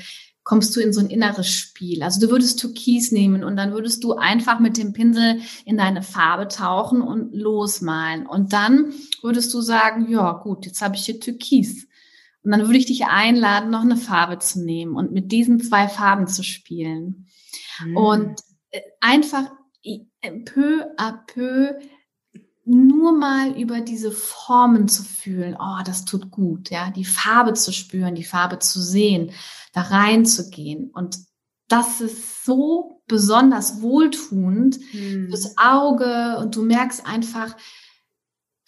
[0.46, 2.04] kommst du in so ein inneres Spiel.
[2.04, 6.02] Also du würdest Türkis nehmen und dann würdest du einfach mit dem Pinsel in deine
[6.02, 8.28] Farbe tauchen und losmalen.
[8.28, 11.88] Und dann würdest du sagen, ja gut, jetzt habe ich hier Türkis.
[12.44, 15.88] Und dann würde ich dich einladen, noch eine Farbe zu nehmen und mit diesen zwei
[15.88, 17.26] Farben zu spielen.
[17.84, 17.96] Mhm.
[17.96, 18.40] Und
[19.00, 19.50] einfach
[20.44, 21.74] peu à peu
[22.64, 27.72] nur mal über diese Formen zu fühlen, oh, das tut gut, ja, die Farbe zu
[27.72, 29.32] spüren, die Farbe zu sehen,
[29.76, 30.90] da reinzugehen.
[30.90, 31.18] Und
[31.68, 35.28] das ist so besonders wohltuend hm.
[35.28, 37.56] fürs Auge und du merkst einfach,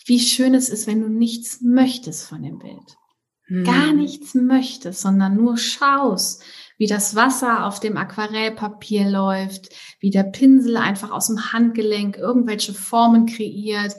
[0.04, 2.96] wie schön es ist, wenn du nichts möchtest von dem Bild.
[3.44, 3.64] Hm.
[3.64, 6.42] Gar nichts möchtest, sondern nur schaust,
[6.76, 12.74] wie das Wasser auf dem Aquarellpapier läuft, wie der Pinsel einfach aus dem Handgelenk irgendwelche
[12.74, 13.94] Formen kreiert,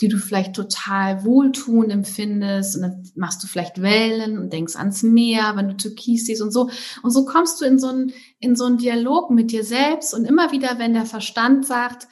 [0.00, 2.76] die du vielleicht total wohltuend empfindest.
[2.76, 6.52] Und dann machst du vielleicht Wellen und denkst ans Meer, wenn du Türkis siehst und
[6.52, 6.70] so.
[7.02, 10.14] Und so kommst du in so einen, in so einen Dialog mit dir selbst.
[10.14, 12.06] Und immer wieder, wenn der Verstand sagt,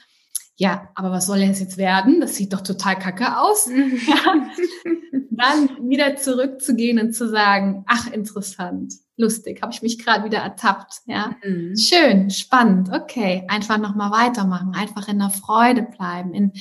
[0.57, 2.21] ja, aber was soll das jetzt werden?
[2.21, 3.67] Das sieht doch total kacke aus.
[5.31, 11.03] Dann wieder zurückzugehen und zu sagen, ach, interessant lustig, habe ich mich gerade wieder ertappt.
[11.07, 11.77] Ja, mhm.
[11.77, 12.91] schön, spannend.
[12.93, 16.53] Okay, einfach noch mal weitermachen, einfach in der Freude bleiben, in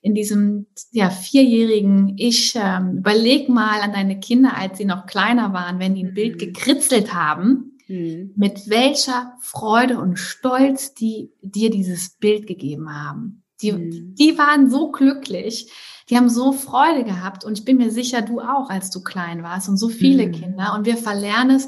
[0.00, 2.54] in diesem ja vierjährigen Ich.
[2.56, 6.14] Ähm, überleg mal an deine Kinder, als sie noch kleiner waren, wenn die ein mhm.
[6.14, 7.78] Bild gekritzelt haben.
[7.88, 8.32] Mhm.
[8.36, 13.43] Mit welcher Freude und Stolz die dir dieses Bild gegeben haben.
[13.72, 14.14] Die, mhm.
[14.14, 15.70] die waren so glücklich
[16.10, 19.42] die haben so Freude gehabt und ich bin mir sicher, du auch, als du klein
[19.42, 20.32] warst und so viele mhm.
[20.32, 21.66] Kinder und wir verlernen es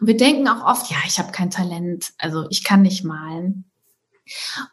[0.00, 3.64] und wir denken auch oft, ja, ich habe kein Talent, also ich kann nicht malen.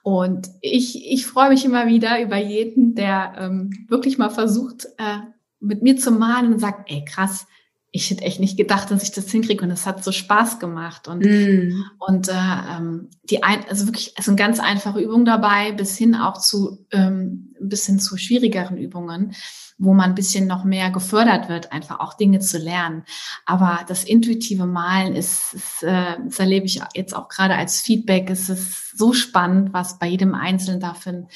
[0.01, 5.17] Und ich, ich freue mich immer wieder über jeden, der ähm, wirklich mal versucht, äh,
[5.59, 7.47] mit mir zu malen und sagt, ey, krass,
[7.93, 11.09] ich hätte echt nicht gedacht, dass ich das hinkriege und es hat so Spaß gemacht
[11.09, 11.83] und mm.
[11.99, 16.15] und äh, ähm, die ein, also wirklich es sind ganz einfache Übungen dabei bis hin
[16.15, 19.33] auch zu ähm, bis hin zu schwierigeren Übungen,
[19.77, 23.03] wo man ein bisschen noch mehr gefördert wird, einfach auch Dinge zu lernen.
[23.45, 28.29] Aber das intuitive Malen ist, ist äh, das erlebe ich jetzt auch gerade als Feedback.
[28.29, 31.27] Es ist so spannend, was bei jedem Einzelnen da für ein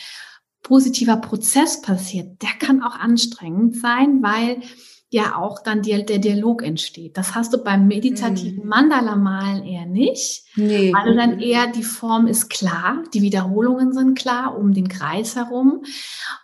[0.64, 2.42] positiver Prozess passiert.
[2.42, 4.62] Der kann auch anstrengend sein, weil
[5.10, 7.18] ja auch dann die, der Dialog entsteht.
[7.18, 8.70] Das hast du beim meditativen mhm.
[8.70, 10.92] Mandala-Malen eher nicht, nee.
[10.94, 15.36] weil du dann eher die Form ist klar, die Wiederholungen sind klar um den Kreis
[15.36, 15.84] herum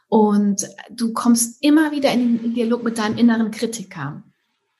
[0.08, 4.24] und du kommst immer wieder in den Dialog mit deinem inneren Kritiker.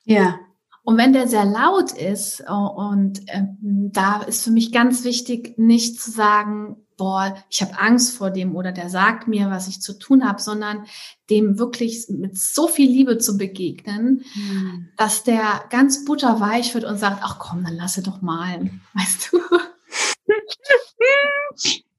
[0.04, 0.38] Ja.
[0.84, 5.56] Und wenn der sehr laut ist äh, und äh, da ist für mich ganz wichtig,
[5.56, 9.80] nicht zu sagen, boah, ich habe Angst vor dem oder der sagt mir, was ich
[9.80, 10.86] zu tun habe, sondern
[11.30, 14.88] dem wirklich mit so viel Liebe zu begegnen, mhm.
[14.96, 19.40] dass der ganz butterweich wird und sagt, ach komm, dann lasse doch malen, weißt du?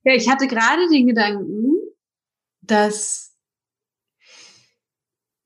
[0.04, 1.74] ja, ich hatte gerade den Gedanken,
[2.62, 3.34] dass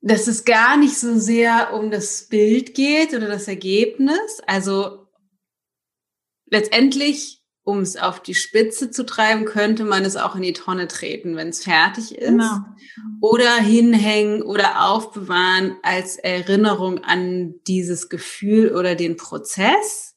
[0.00, 4.40] dass es gar nicht so sehr um das Bild geht oder das Ergebnis.
[4.46, 5.08] Also
[6.46, 7.37] letztendlich
[7.68, 11.36] um es auf die Spitze zu treiben, könnte man es auch in die Tonne treten,
[11.36, 12.30] wenn es fertig ist.
[12.30, 12.60] Genau.
[13.20, 20.16] Oder hinhängen oder aufbewahren als Erinnerung an dieses Gefühl oder den Prozess.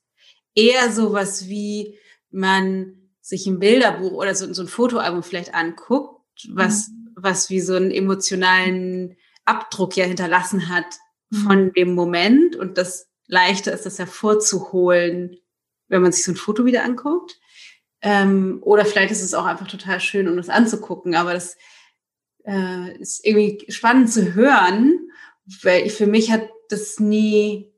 [0.56, 6.88] Eher sowas wie man sich ein Bilderbuch oder so, so ein Fotoalbum vielleicht anguckt, was,
[6.88, 7.10] mhm.
[7.18, 10.86] was wie so einen emotionalen Abdruck ja hinterlassen hat
[11.30, 11.36] mhm.
[11.36, 15.36] von dem Moment und das leichter ist, das hervorzuholen,
[15.92, 17.40] wenn man sich so ein Foto wieder anguckt.
[18.02, 21.14] Ähm, oder vielleicht ist es auch einfach total schön, um das anzugucken.
[21.14, 21.58] Aber das
[22.46, 25.12] äh, ist irgendwie spannend zu hören,
[25.62, 27.74] weil für mich hat das nie,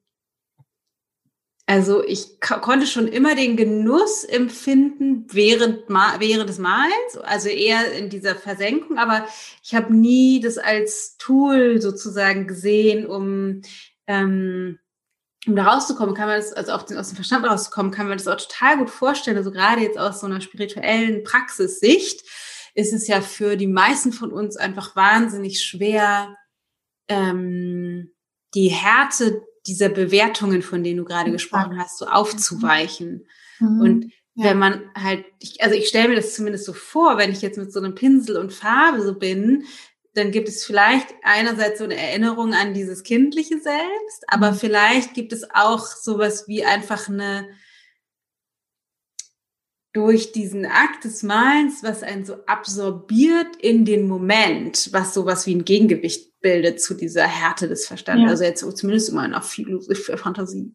[1.66, 8.10] also ich konnte schon immer den Genuss empfinden während, während des Malens, also eher in
[8.10, 9.28] dieser Versenkung, aber
[9.64, 13.62] ich habe nie das als Tool sozusagen gesehen, um
[14.06, 14.78] ähm,
[15.46, 18.18] um da rauszukommen, kann man das, also auf den, aus dem Verstand rauszukommen, kann man
[18.18, 19.38] das auch total gut vorstellen.
[19.38, 22.24] Also gerade jetzt aus so einer spirituellen Praxissicht
[22.76, 26.36] ist es ja für die meisten von uns einfach wahnsinnig schwer,
[27.08, 28.12] ähm,
[28.54, 33.28] die Härte dieser Bewertungen, von denen du gerade gesprochen hast, so aufzuweichen.
[33.60, 33.82] Mhm.
[33.82, 34.46] Und ja.
[34.46, 37.58] wenn man halt, ich, also ich stelle mir das zumindest so vor, wenn ich jetzt
[37.58, 39.66] mit so einem Pinsel und Farbe so bin,
[40.14, 44.56] dann gibt es vielleicht einerseits so eine Erinnerung an dieses kindliche Selbst, aber mhm.
[44.56, 47.48] vielleicht gibt es auch sowas wie einfach eine
[49.94, 55.54] durch diesen Akt des Malens, was einen so absorbiert in den Moment, was sowas wie
[55.54, 58.24] ein Gegengewicht bildet zu dieser Härte des Verstandes.
[58.26, 58.30] Ja.
[58.32, 60.74] Also jetzt zumindest immer noch viel für Fantasie.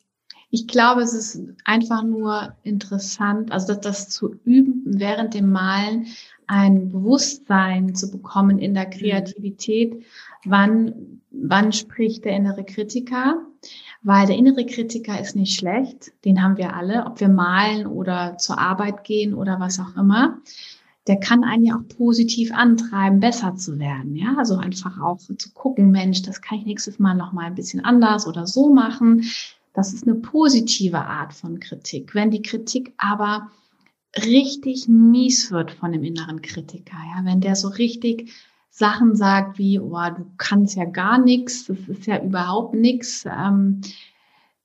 [0.50, 6.06] Ich glaube, es ist einfach nur interessant, also das, das zu üben während dem Malen,
[6.48, 8.90] ein Bewusstsein zu bekommen in der mhm.
[8.90, 10.04] Kreativität,
[10.44, 13.42] wann, wann spricht der innere Kritiker,
[14.02, 18.38] weil der innere Kritiker ist nicht schlecht, den haben wir alle, ob wir malen oder
[18.38, 20.38] zur Arbeit gehen oder was auch immer.
[21.06, 24.14] Der kann einen ja auch positiv antreiben, besser zu werden.
[24.14, 27.54] Ja, also einfach auch zu gucken, Mensch, das kann ich nächstes Mal noch mal ein
[27.54, 29.24] bisschen anders oder so machen.
[29.72, 32.14] Das ist eine positive Art von Kritik.
[32.14, 33.50] Wenn die Kritik aber
[34.16, 38.32] richtig mies wird von dem inneren Kritiker, ja, wenn der so richtig
[38.70, 43.80] Sachen sagt wie, oh, du kannst ja gar nichts, das ist ja überhaupt nichts, ähm,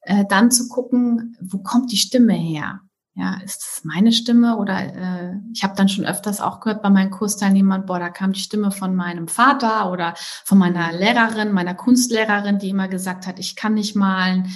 [0.01, 2.81] äh, dann zu gucken, wo kommt die Stimme her?
[3.15, 6.89] Ja, ist das meine Stimme oder äh, ich habe dann schon öfters auch gehört bei
[6.89, 11.75] meinen Kursteilnehmern, boah, da kam die Stimme von meinem Vater oder von meiner Lehrerin, meiner
[11.75, 14.51] Kunstlehrerin, die immer gesagt hat, ich kann nicht malen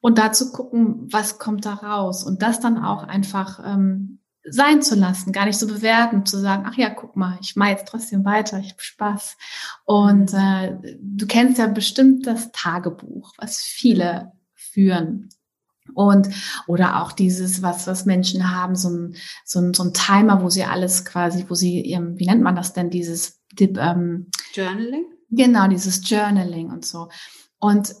[0.00, 4.82] und da zu gucken, was kommt da raus und das dann auch einfach ähm, sein
[4.82, 7.88] zu lassen, gar nicht so bewerten, zu sagen, ach ja, guck mal, ich mache jetzt
[7.88, 9.36] trotzdem weiter, ich habe Spaß.
[9.84, 15.28] Und äh, du kennst ja bestimmt das Tagebuch, was viele führen.
[15.94, 16.28] Und
[16.68, 20.48] oder auch dieses, was was Menschen haben, so ein, so ein, so ein Timer, wo
[20.48, 25.04] sie alles quasi, wo sie ihrem, wie nennt man das denn, dieses Dip, ähm, Journaling?
[25.30, 27.08] Genau, dieses Journaling und so.
[27.58, 27.94] Und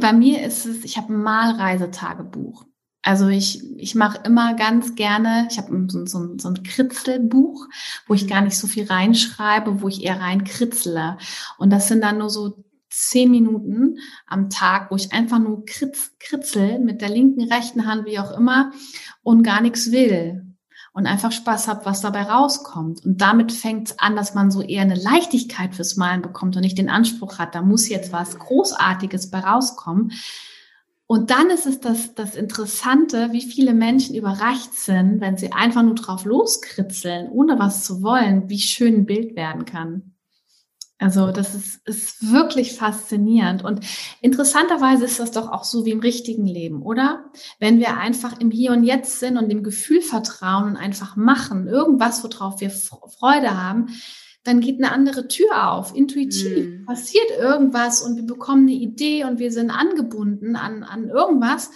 [0.00, 2.64] bei mir ist es, ich habe ein Malreisetagebuch.
[3.02, 7.68] Also ich, ich mache immer ganz gerne, ich habe so, so, so ein Kritzelbuch,
[8.08, 11.18] wo ich gar nicht so viel reinschreibe, wo ich eher reinkritzle.
[11.58, 16.16] Und das sind dann nur so zehn Minuten am Tag, wo ich einfach nur kritz,
[16.18, 18.72] kritzel mit der linken, rechten Hand, wie auch immer,
[19.22, 20.45] und gar nichts will
[20.96, 23.04] und einfach Spaß habe, was dabei rauskommt.
[23.04, 26.62] Und damit fängt es an, dass man so eher eine Leichtigkeit fürs Malen bekommt und
[26.62, 30.12] nicht den Anspruch hat, da muss jetzt was Großartiges bei rauskommen.
[31.06, 35.82] Und dann ist es das, das Interessante, wie viele Menschen überrascht sind, wenn sie einfach
[35.82, 40.15] nur drauf loskritzeln, ohne was zu wollen, wie schön ein Bild werden kann.
[40.98, 43.62] Also das ist, ist wirklich faszinierend.
[43.62, 43.80] Und
[44.22, 47.26] interessanterweise ist das doch auch so wie im richtigen Leben, oder?
[47.58, 51.68] Wenn wir einfach im Hier und Jetzt sind und dem Gefühl vertrauen und einfach machen,
[51.68, 53.88] irgendwas, worauf wir Freude haben,
[54.42, 55.94] dann geht eine andere Tür auf.
[55.94, 56.86] Intuitiv mhm.
[56.86, 61.70] passiert irgendwas und wir bekommen eine Idee und wir sind angebunden an, an irgendwas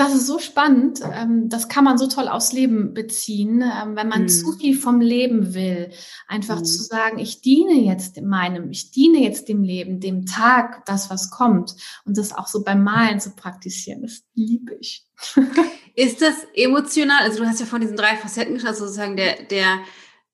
[0.00, 1.00] das ist so spannend.
[1.04, 4.28] Ähm, das kann man so toll aufs Leben beziehen, ähm, wenn man mhm.
[4.28, 5.90] zu viel vom Leben will.
[6.26, 6.64] Einfach mhm.
[6.64, 11.30] zu sagen, ich diene jetzt meinem, ich diene jetzt dem Leben, dem Tag, das, was
[11.30, 11.76] kommt.
[12.06, 15.06] Und das auch so beim Malen zu praktizieren, das liebe ich.
[15.94, 17.22] ist das emotional?
[17.22, 19.80] Also du hast ja von diesen drei Facetten gesprochen, also sozusagen der, der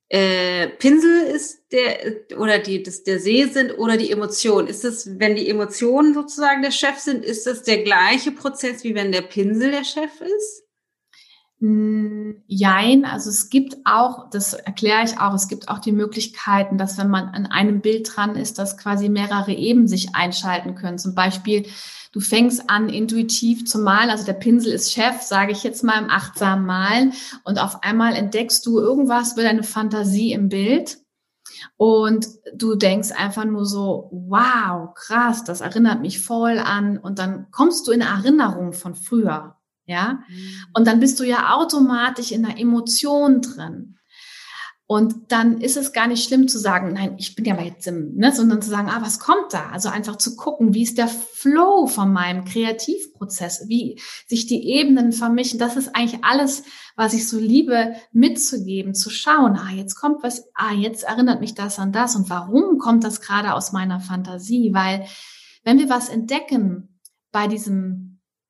[0.08, 4.68] äh, Pinsel ist der oder die das der See sind oder die Emotionen.
[4.68, 8.94] Ist das, wenn die Emotionen sozusagen der Chef sind, ist das der gleiche Prozess wie
[8.94, 10.62] wenn der Pinsel der Chef ist?
[11.58, 16.76] Hm, jein, also es gibt auch, das erkläre ich auch, es gibt auch die Möglichkeiten,
[16.76, 20.98] dass wenn man an einem Bild dran ist, dass quasi mehrere Ebenen sich einschalten können.
[20.98, 21.66] Zum Beispiel
[22.16, 24.08] Du fängst an, intuitiv zu malen.
[24.08, 27.12] Also der Pinsel ist Chef, sage ich jetzt mal im achtsamen Malen.
[27.44, 30.96] Und auf einmal entdeckst du irgendwas über deine Fantasie im Bild.
[31.76, 36.96] Und du denkst einfach nur so, wow, krass, das erinnert mich voll an.
[36.96, 39.56] Und dann kommst du in Erinnerung von früher.
[39.84, 40.20] Ja.
[40.26, 40.50] Mhm.
[40.72, 43.98] Und dann bist du ja automatisch in einer Emotion drin.
[44.88, 47.88] Und dann ist es gar nicht schlimm zu sagen, nein, ich bin ja mal jetzt
[47.88, 49.70] im, ne, sondern zu sagen, ah, was kommt da?
[49.70, 55.10] Also einfach zu gucken, wie ist der Flow von meinem Kreativprozess, wie sich die Ebenen
[55.10, 55.58] vermischen.
[55.58, 56.62] Das ist eigentlich alles,
[56.94, 61.54] was ich so liebe, mitzugeben, zu schauen, ah, jetzt kommt was, ah, jetzt erinnert mich
[61.54, 64.72] das an das und warum kommt das gerade aus meiner Fantasie?
[64.72, 65.06] Weil
[65.64, 67.00] wenn wir was entdecken
[67.32, 68.05] bei diesem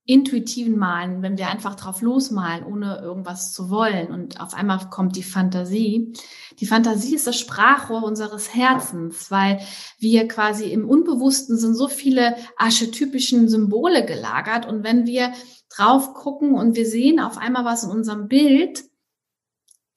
[0.07, 5.17] intuitiven Malen, wenn wir einfach drauf losmalen, ohne irgendwas zu wollen und auf einmal kommt
[5.17, 6.13] die Fantasie.
[6.61, 9.61] Die Fantasie ist das Sprachrohr unseres Herzens, weil
[9.99, 15.33] wir quasi im Unbewussten sind so viele archetypischen Symbole gelagert und wenn wir
[15.69, 18.85] drauf gucken und wir sehen auf einmal was in unserem Bild,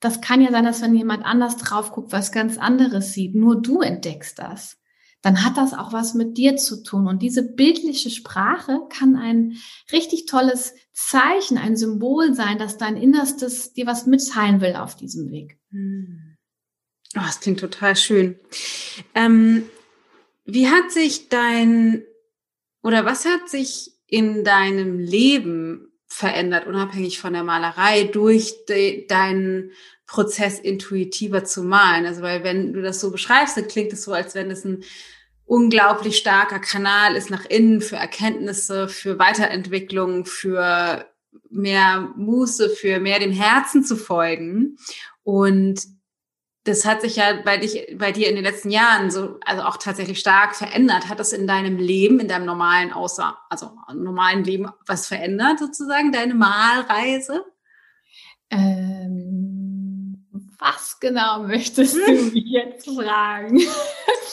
[0.00, 3.36] das kann ja sein, dass wenn jemand anders drauf guckt, was ganz anderes sieht.
[3.36, 4.79] Nur du entdeckst das
[5.22, 7.06] dann hat das auch was mit dir zu tun.
[7.06, 9.58] Und diese bildliche Sprache kann ein
[9.92, 15.30] richtig tolles Zeichen, ein Symbol sein, dass dein Innerstes dir was mitteilen will auf diesem
[15.30, 15.58] Weg.
[15.70, 16.36] Hm.
[17.16, 18.38] Oh, das klingt total schön.
[19.14, 19.64] Ähm,
[20.44, 22.04] wie hat sich dein
[22.82, 25.89] oder was hat sich in deinem Leben
[26.20, 29.72] verändert, unabhängig von der Malerei, durch de, deinen
[30.06, 32.06] Prozess intuitiver zu malen?
[32.06, 34.84] Also, weil wenn du das so beschreibst, dann klingt es so, als wenn es ein
[35.46, 41.06] unglaublich starker Kanal ist nach innen für Erkenntnisse, für Weiterentwicklung, für
[41.48, 44.76] mehr Muße, für mehr dem Herzen zu folgen.
[45.24, 45.80] Und
[46.64, 49.78] das hat sich ja bei, dich, bei dir in den letzten Jahren so, also auch
[49.78, 51.08] tatsächlich stark verändert.
[51.08, 56.12] Hat das in deinem Leben, in deinem normalen, außer, also normalen Leben was verändert sozusagen,
[56.12, 57.44] deine Malreise?
[58.50, 60.26] Ähm,
[60.58, 63.60] was genau möchtest du jetzt fragen?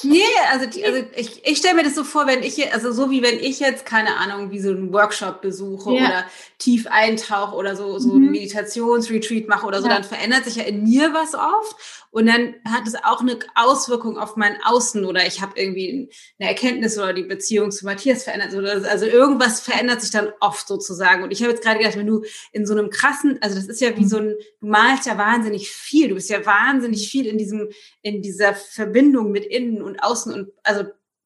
[0.03, 0.21] Nee,
[0.51, 3.23] also, die, also ich, ich stelle mir das so vor, wenn ich, also so wie
[3.23, 6.05] wenn ich jetzt, keine Ahnung, wie so einen Workshop besuche ja.
[6.05, 6.25] oder
[6.59, 8.27] tief eintauche oder so, so mhm.
[8.27, 9.95] ein Meditationsretreat mache oder so, ja.
[9.95, 11.75] dann verändert sich ja in mir was oft
[12.17, 16.09] und dann hat es auch eine Auswirkung auf mein Außen oder ich habe irgendwie
[16.39, 18.55] eine Erkenntnis oder die Beziehung zu Matthias verändert.
[18.55, 21.21] Oder, also irgendwas verändert sich dann oft sozusagen.
[21.21, 23.81] Und ich habe jetzt gerade gedacht, wenn du in so einem krassen, also das ist
[23.81, 27.37] ja wie so ein, du malst ja wahnsinnig viel, du bist ja wahnsinnig viel in
[27.37, 27.69] diesem,
[28.01, 30.85] in dieser Verbindung mit innen und außen und also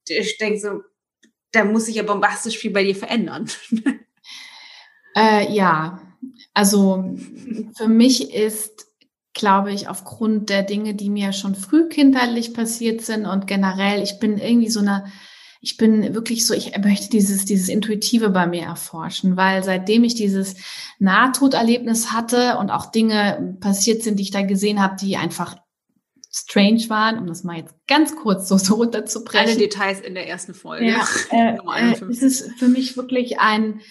[0.10, 0.82] ich denke so,
[1.54, 3.50] da muss sich ja bombastisch viel bei dir verändern.
[5.14, 6.02] Äh, ja,
[6.54, 7.04] also
[7.76, 8.91] für mich ist
[9.34, 14.38] glaube ich, aufgrund der Dinge, die mir schon frühkindlich passiert sind und generell, ich bin
[14.38, 15.06] irgendwie so eine,
[15.62, 20.16] ich bin wirklich so, ich möchte dieses, dieses Intuitive bei mir erforschen, weil seitdem ich
[20.16, 20.56] dieses
[21.00, 25.56] Nahtoderlebnis hatte und auch Dinge passiert sind, die ich da gesehen habe, die einfach
[26.34, 29.50] strange waren, um das mal jetzt ganz kurz so, so runterzubrechen.
[29.50, 30.88] Alle Details in der ersten Folge.
[30.88, 31.58] Ja, äh,
[31.92, 33.82] äh, es ist für mich wirklich ein,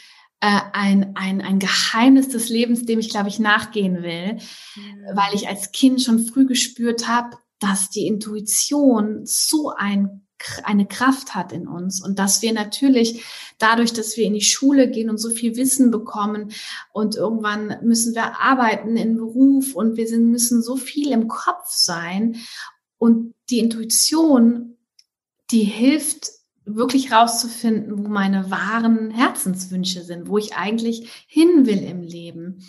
[0.41, 5.07] äh, ein, ein, ein Geheimnis des Lebens, dem ich, glaube ich, nachgehen will, mhm.
[5.15, 10.27] weil ich als Kind schon früh gespürt habe, dass die Intuition so ein
[10.65, 13.23] eine Kraft hat in uns und dass wir natürlich
[13.59, 16.53] dadurch, dass wir in die Schule gehen und so viel Wissen bekommen
[16.93, 21.71] und irgendwann müssen wir arbeiten in Beruf und wir sind, müssen so viel im Kopf
[21.71, 22.37] sein
[22.97, 24.79] und die Intuition,
[25.51, 26.31] die hilft
[26.77, 32.65] wirklich rauszufinden, wo meine wahren Herzenswünsche sind, wo ich eigentlich hin will im Leben.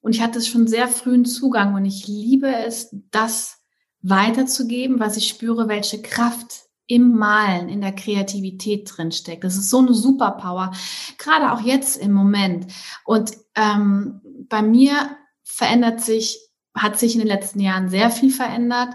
[0.00, 3.58] Und ich hatte schon sehr frühen Zugang und ich liebe es, das
[4.02, 9.44] weiterzugeben, was ich spüre, welche Kraft im Malen, in der Kreativität drin steckt.
[9.44, 10.72] Das ist so eine Superpower,
[11.16, 12.66] gerade auch jetzt im Moment.
[13.04, 16.38] Und ähm, bei mir verändert sich,
[16.74, 18.94] hat sich in den letzten Jahren sehr viel verändert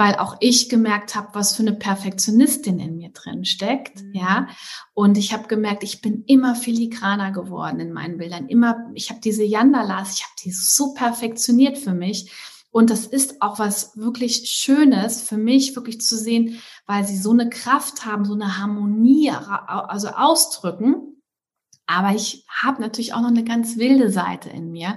[0.00, 4.14] weil auch ich gemerkt habe, was für eine Perfektionistin in mir drin steckt, mhm.
[4.14, 4.48] ja.
[4.94, 8.48] Und ich habe gemerkt, ich bin immer filigraner geworden in meinen Bildern.
[8.48, 12.32] Immer, ich habe diese Yandalas, ich habe die so perfektioniert für mich.
[12.70, 17.32] Und das ist auch was wirklich Schönes für mich, wirklich zu sehen, weil sie so
[17.32, 21.09] eine Kraft haben, so eine Harmonie, also ausdrücken.
[21.90, 24.96] Aber ich habe natürlich auch noch eine ganz wilde Seite in mir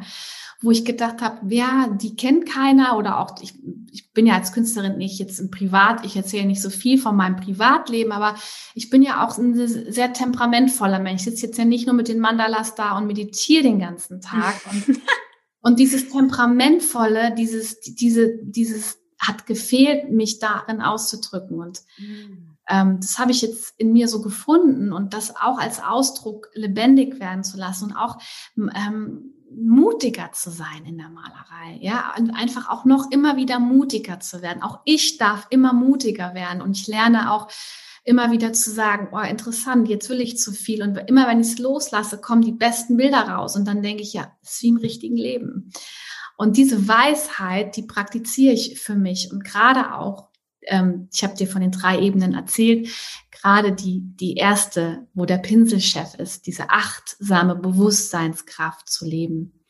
[0.64, 3.54] wo ich gedacht habe, ja, die kennt keiner oder auch, ich,
[3.92, 7.18] ich bin ja als Künstlerin nicht jetzt im Privat, ich erzähle nicht so viel von
[7.18, 8.36] meinem Privatleben, aber
[8.74, 11.24] ich bin ja auch ein sehr temperamentvoller Mensch.
[11.24, 14.56] Ich sitze jetzt ja nicht nur mit den Mandalas da und meditiere den ganzen Tag.
[14.72, 15.02] Und,
[15.62, 21.60] und dieses Temperamentvolle, dieses, diese, dieses hat gefehlt, mich darin auszudrücken.
[21.60, 22.53] Und mhm.
[22.68, 27.20] Ähm, das habe ich jetzt in mir so gefunden und das auch als Ausdruck lebendig
[27.20, 28.18] werden zu lassen und auch
[28.58, 34.20] ähm, mutiger zu sein in der Malerei, ja, und einfach auch noch immer wieder mutiger
[34.20, 34.64] zu werden.
[34.64, 37.48] Auch ich darf immer mutiger werden und ich lerne auch
[38.04, 40.84] immer wieder zu sagen, oh, interessant, jetzt will ich zu viel.
[40.84, 43.56] Und immer wenn ich es loslasse, kommen die besten Bilder raus.
[43.56, 45.72] Und dann denke ich, ja, es ist wie im richtigen Leben.
[46.36, 50.30] Und diese Weisheit, die praktiziere ich für mich und gerade auch
[50.68, 52.90] ähm, ich habe dir von den drei Ebenen erzählt,
[53.32, 59.66] gerade die, die erste, wo der Pinselchef ist, diese achtsame Bewusstseinskraft zu leben,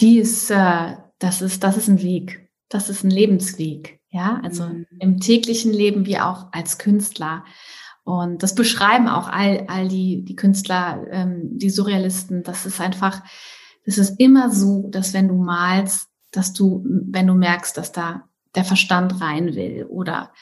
[0.00, 2.50] die ist, äh, das ist, das ist ein Weg.
[2.68, 4.00] Das ist ein Lebensweg.
[4.10, 4.86] Ja, also mhm.
[5.00, 7.44] im täglichen Leben wie auch als Künstler.
[8.04, 12.42] Und das beschreiben auch all, all die, die Künstler, ähm, die Surrealisten.
[12.44, 13.22] Das ist einfach,
[13.84, 18.28] das ist immer so, dass wenn du malst, dass du, wenn du merkst, dass da
[18.56, 20.32] der Verstand rein will oder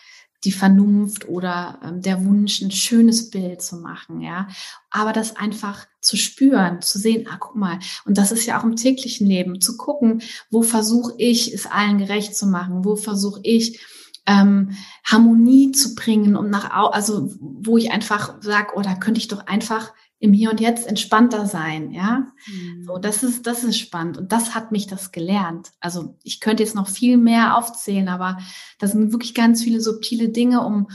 [0.44, 4.48] die Vernunft oder ähm, der Wunsch, ein schönes Bild zu machen, ja.
[4.90, 8.64] Aber das einfach zu spüren, zu sehen, ah, guck mal, und das ist ja auch
[8.64, 13.40] im täglichen Leben, zu gucken, wo versuche ich, es allen gerecht zu machen, wo versuche
[13.42, 13.80] ich,
[14.26, 14.70] ähm,
[15.04, 19.92] Harmonie zu bringen und nach, also wo ich einfach sage, oh, könnte ich doch einfach
[20.18, 22.26] im Hier und Jetzt entspannter sein, ja.
[22.46, 22.84] Mhm.
[22.84, 24.16] So, das ist, das ist spannend.
[24.16, 25.72] Und das hat mich das gelernt.
[25.80, 28.38] Also ich könnte jetzt noch viel mehr aufzählen, aber
[28.78, 30.88] das sind wirklich ganz viele subtile Dinge, um,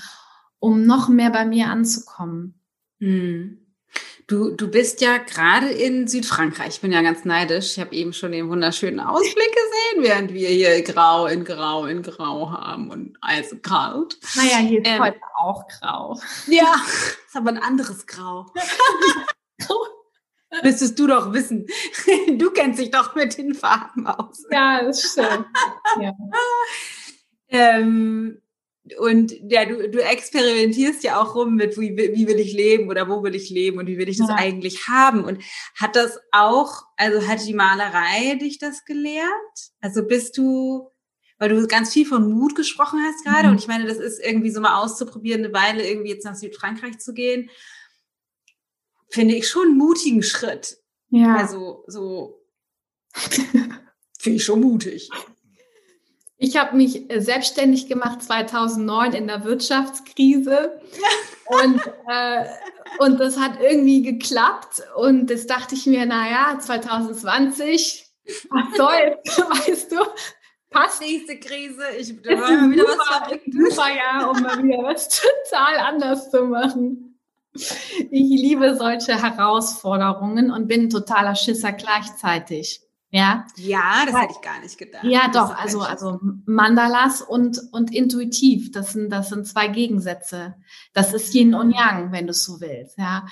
[0.59, 2.59] um noch mehr bei mir anzukommen.
[2.99, 3.68] Mhm.
[4.29, 6.75] Du, du bist ja gerade in Südfrankreich.
[6.75, 7.71] Ich bin ja ganz neidisch.
[7.71, 12.03] Ich habe eben schon den wunderschönen Ausblick gesehen, während wir hier grau in grau in
[12.03, 14.19] grau haben und eisekalt.
[14.35, 16.19] Naja, hier ist ähm, heute auch grau.
[16.45, 16.75] Ja,
[17.25, 18.45] ist aber ein anderes Grau.
[20.63, 21.65] Müsstest du doch wissen.
[22.37, 24.45] Du kennst dich doch mit den Farben aus.
[24.51, 25.47] Ja, das stimmt.
[25.99, 26.13] Ja.
[27.47, 28.39] ähm,
[28.97, 33.07] und ja, du, du experimentierst ja auch rum mit, wie, wie will ich leben oder
[33.07, 34.35] wo will ich leben und wie will ich das ja.
[34.35, 35.23] eigentlich haben.
[35.23, 35.43] Und
[35.75, 39.27] hat das auch, also hat die Malerei dich das gelehrt?
[39.81, 40.89] Also bist du,
[41.37, 43.53] weil du ganz viel von Mut gesprochen hast gerade mhm.
[43.53, 46.99] und ich meine, das ist irgendwie so mal auszuprobieren, eine Weile irgendwie jetzt nach Südfrankreich
[46.99, 47.49] zu gehen,
[49.09, 50.77] finde ich schon einen mutigen Schritt.
[51.09, 51.35] Ja.
[51.35, 52.41] Also so
[54.19, 55.09] finde ich schon mutig.
[56.41, 60.79] Ich habe mich äh, selbstständig gemacht 2009 in der Wirtschaftskrise
[61.45, 62.45] und, äh,
[62.99, 68.05] und das hat irgendwie geklappt und das dachte ich mir, naja, 2020,
[68.49, 69.37] was soll's,
[69.67, 69.97] weißt du,
[70.69, 71.01] passt.
[71.01, 73.75] Nächste Krise, ich mal wieder super, was.
[73.75, 75.09] Super Jahr, um mal wieder was
[75.49, 77.19] total anders zu machen.
[77.53, 82.81] Ich liebe solche Herausforderungen und bin totaler Schisser gleichzeitig.
[83.11, 85.03] Ja, ja das hätte ich gar nicht gedacht.
[85.03, 90.55] Ja, doch, also, also Mandalas und, und intuitiv, das sind, das sind zwei Gegensätze.
[90.93, 93.25] Das ist Yin und Yang, wenn du es so willst, ja.
[93.25, 93.27] Ah.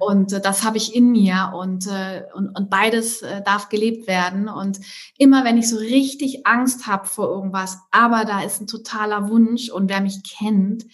[0.00, 4.06] Und äh, das habe ich in mir und, äh, und, und beides äh, darf gelebt
[4.06, 4.48] werden.
[4.48, 4.80] Und
[5.16, 9.70] immer wenn ich so richtig Angst habe vor irgendwas, aber da ist ein totaler Wunsch
[9.70, 10.84] und wer mich kennt,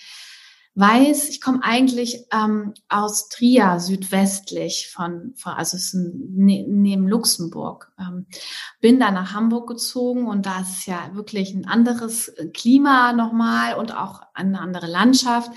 [0.79, 6.65] weiß, ich komme eigentlich ähm, aus Trier, südwestlich von, von also es ist ein, ne,
[6.69, 7.93] neben Luxemburg.
[7.99, 8.27] Ähm,
[8.81, 13.97] bin da nach Hamburg gezogen und da ist ja wirklich ein anderes Klima nochmal und
[13.97, 15.51] auch eine andere Landschaft.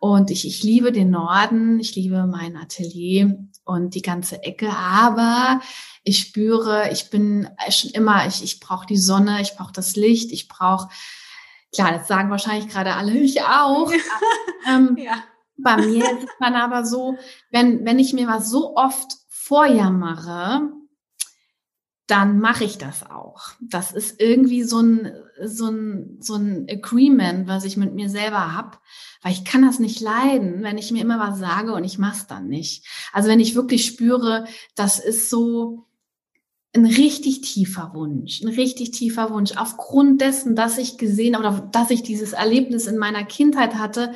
[0.00, 5.60] Und ich, ich liebe den Norden, ich liebe mein Atelier und die ganze Ecke, aber
[6.04, 10.32] ich spüre, ich bin schon immer, ich, ich brauche die Sonne, ich brauche das Licht,
[10.32, 10.88] ich brauche
[11.74, 13.92] Klar, das sagen wahrscheinlich gerade alle, ich auch.
[14.68, 15.22] ähm, ja.
[15.60, 17.18] Bei mir ist es dann aber so,
[17.50, 20.70] wenn, wenn ich mir was so oft vorjammere,
[22.06, 23.52] dann mache ich das auch.
[23.60, 25.12] Das ist irgendwie so ein,
[25.44, 28.78] so ein, so ein Agreement, was ich mit mir selber habe,
[29.22, 32.16] weil ich kann das nicht leiden, wenn ich mir immer was sage und ich mache
[32.16, 32.86] es dann nicht.
[33.12, 35.87] Also wenn ich wirklich spüre, das ist so,
[36.78, 39.52] ein richtig tiefer Wunsch, ein richtig tiefer Wunsch.
[39.56, 44.14] Aufgrund dessen, dass ich gesehen oder dass ich dieses Erlebnis in meiner Kindheit hatte,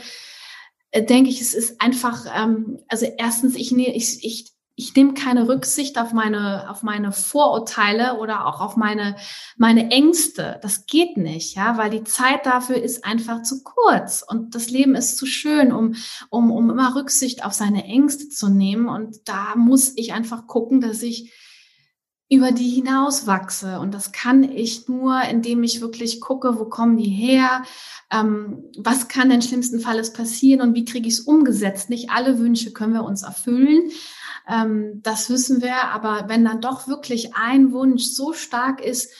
[0.92, 5.14] äh, denke ich, es ist einfach, ähm, also erstens, ich, ne, ich, ich, ich nehme
[5.14, 9.16] keine Rücksicht auf meine, auf meine Vorurteile oder auch auf meine,
[9.56, 10.58] meine Ängste.
[10.62, 14.94] Das geht nicht, ja, weil die Zeit dafür ist einfach zu kurz und das Leben
[14.94, 15.94] ist zu schön, um,
[16.30, 18.88] um, um immer Rücksicht auf seine Ängste zu nehmen.
[18.88, 21.32] Und da muss ich einfach gucken, dass ich
[22.32, 23.78] über die hinaus wachse.
[23.78, 27.62] Und das kann ich nur, indem ich wirklich gucke, wo kommen die her,
[28.10, 31.90] ähm, was kann denn schlimmsten Falles passieren und wie kriege ich es umgesetzt.
[31.90, 33.90] Nicht alle Wünsche können wir uns erfüllen.
[34.48, 35.88] Ähm, das wissen wir.
[35.92, 39.12] Aber wenn dann doch wirklich ein Wunsch so stark ist,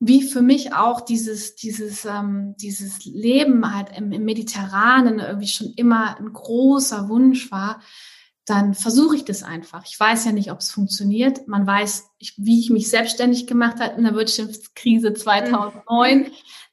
[0.00, 5.72] wie für mich auch dieses, dieses, ähm, dieses Leben halt im, im Mediterranen irgendwie schon
[5.76, 7.80] immer ein großer Wunsch war,
[8.46, 9.84] dann versuche ich das einfach.
[9.86, 11.48] Ich weiß ja nicht, ob es funktioniert.
[11.48, 16.26] Man weiß, ich, wie ich mich selbstständig gemacht habe in der Wirtschaftskrise 2009 mhm.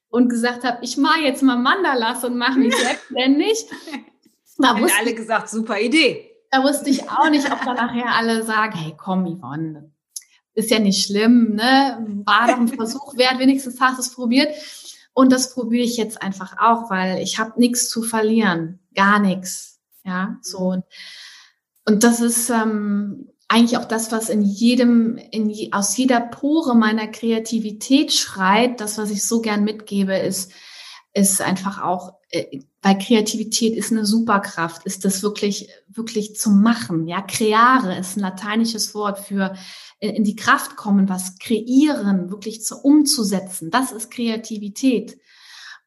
[0.09, 3.65] und gesagt habe, ich mache jetzt mal Mandalas und mache mich selbstständig.
[4.57, 6.29] Da haben alle gesagt, super Idee.
[6.51, 9.91] Da wusste ich auch nicht, ob da nachher alle sagen, hey, komm, Yvonne,
[10.53, 12.05] ist ja nicht schlimm, ne?
[12.25, 14.53] War doch ein Versuch wert, wenigstens hast du es probiert.
[15.13, 19.79] Und das probiere ich jetzt einfach auch, weil ich habe nichts zu verlieren, gar nichts.
[20.03, 20.57] Ja, so.
[20.59, 20.83] Und
[21.85, 26.75] und das ist ähm, eigentlich auch das, was in jedem, in je, aus jeder Pore
[26.75, 28.79] meiner Kreativität schreit.
[28.79, 30.51] Das, was ich so gern mitgebe, ist,
[31.13, 37.07] ist einfach auch, äh, weil Kreativität ist eine Superkraft, ist das wirklich, wirklich zu machen.
[37.07, 39.53] Ja, creare ist ein lateinisches Wort für
[39.99, 43.69] in, in die Kraft kommen, was kreieren, wirklich zu umzusetzen.
[43.69, 45.17] Das ist Kreativität.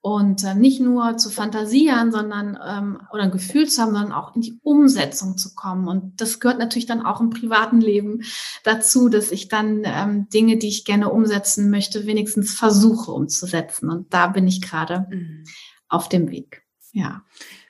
[0.07, 4.37] Und äh, nicht nur zu fantasieren, sondern ähm, oder ein Gefühl zu haben, sondern auch
[4.37, 5.89] in die Umsetzung zu kommen.
[5.89, 8.23] Und das gehört natürlich dann auch im privaten Leben
[8.65, 13.89] dazu, dass ich dann ähm, Dinge, die ich gerne umsetzen möchte, wenigstens versuche umzusetzen.
[13.89, 15.45] Und da bin ich gerade mhm.
[15.89, 16.65] auf dem Weg.
[16.93, 17.23] Ja.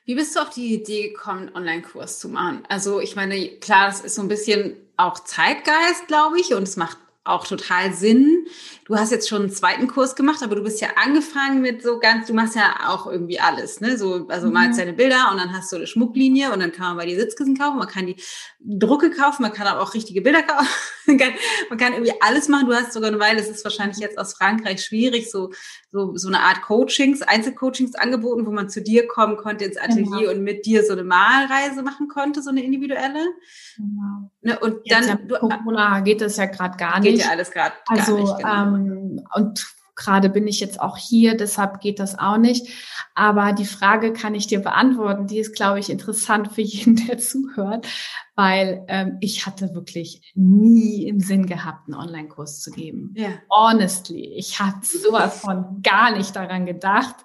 [0.04, 2.64] Wie bist du auf die Idee gekommen, einen Online-Kurs zu machen?
[2.68, 6.76] Also ich meine, klar, das ist so ein bisschen auch Zeitgeist, glaube ich, und es
[6.76, 8.46] macht auch total Sinn.
[8.84, 11.98] Du hast jetzt schon einen zweiten Kurs gemacht, aber du bist ja angefangen mit so
[11.98, 13.96] ganz, du machst ja auch irgendwie alles, ne?
[13.96, 14.52] So, also mhm.
[14.52, 17.18] malst deine Bilder und dann hast du eine Schmucklinie und dann kann man bei dir
[17.18, 18.16] Sitzkissen kaufen, man kann die
[18.60, 20.68] Drucke kaufen, man kann aber auch richtige Bilder kaufen,
[21.06, 21.32] man, kann,
[21.70, 22.66] man kann irgendwie alles machen.
[22.66, 25.50] Du hast sogar eine Weile, das ist wahrscheinlich jetzt aus Frankreich schwierig, so,
[25.90, 30.18] so, so eine Art Coachings, Einzelcoachings angeboten, wo man zu dir kommen konnte ins Atelier
[30.18, 30.30] genau.
[30.30, 33.24] und mit dir so eine Malreise machen konnte, so eine individuelle.
[33.76, 34.30] Genau.
[34.42, 34.58] Ne?
[34.58, 37.13] Und jetzt dann, ja, Corona geht das ja gerade gar nicht.
[37.16, 38.36] Geht ja alles gerade also, nicht.
[38.38, 38.62] Genau.
[38.62, 42.68] Ähm, und gerade bin ich jetzt auch hier, deshalb geht das auch nicht.
[43.14, 45.26] Aber die Frage kann ich dir beantworten.
[45.26, 47.86] Die ist, glaube ich, interessant für jeden, der zuhört,
[48.34, 53.14] weil ähm, ich hatte wirklich nie im Sinn gehabt, einen Online-Kurs zu geben.
[53.16, 53.30] Ja.
[53.50, 57.16] Honestly, ich hatte sowas von gar nicht daran gedacht.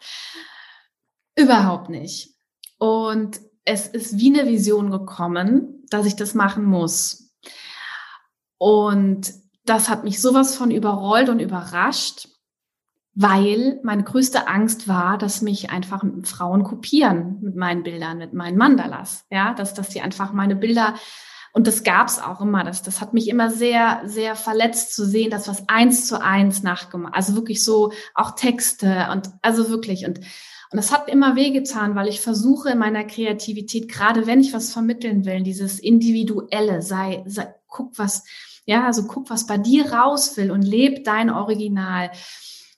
[1.36, 2.36] Überhaupt nicht.
[2.78, 7.34] Und es ist wie eine Vision gekommen, dass ich das machen muss.
[8.58, 9.34] Und
[9.70, 12.28] das hat mich sowas von überrollt und überrascht,
[13.14, 18.58] weil meine größte Angst war, dass mich einfach Frauen kopieren mit meinen Bildern, mit meinen
[18.58, 19.26] Mandalas.
[19.30, 20.96] Ja, dass, dass die einfach meine Bilder
[21.52, 22.64] und das gab's auch immer.
[22.64, 26.64] Das, das hat mich immer sehr, sehr verletzt zu sehen, dass was eins zu eins
[26.64, 30.20] nachgemacht, also wirklich so auch Texte und also wirklich und
[30.72, 34.72] und das hat immer wehgetan, weil ich versuche in meiner Kreativität, gerade wenn ich was
[34.72, 38.24] vermitteln will, dieses Individuelle, sei, sei guck was,
[38.66, 42.12] ja, also guck, was bei dir raus will und leb dein Original.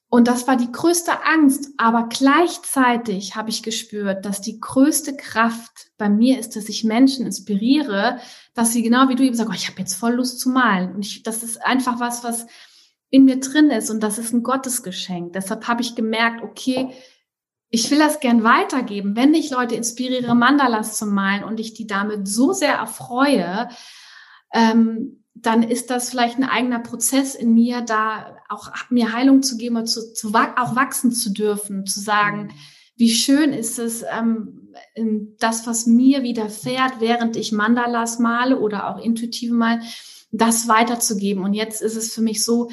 [0.09, 5.91] Und das war die größte Angst, aber gleichzeitig habe ich gespürt, dass die größte Kraft
[5.97, 8.19] bei mir ist, dass ich Menschen inspiriere,
[8.53, 10.93] dass sie genau wie du eben sagst, oh, ich habe jetzt voll Lust zu malen.
[10.93, 12.47] Und ich, das ist einfach was, was
[13.09, 15.31] in mir drin ist und das ist ein Gottesgeschenk.
[15.31, 16.93] Deshalb habe ich gemerkt, okay,
[17.69, 21.87] ich will das gern weitergeben, wenn ich Leute inspiriere, Mandalas zu malen und ich die
[21.87, 23.69] damit so sehr erfreue,
[24.53, 29.57] ähm, dann ist das vielleicht ein eigener Prozess in mir, da auch mir Heilung zu
[29.57, 32.51] geben und zu, zu auch wachsen zu dürfen, zu sagen, mhm.
[32.97, 34.73] wie schön ist es, ähm,
[35.39, 39.81] das, was mir widerfährt, während ich Mandalas male oder auch intuitive mal,
[40.31, 41.43] das weiterzugeben.
[41.43, 42.69] Und jetzt ist es für mich so,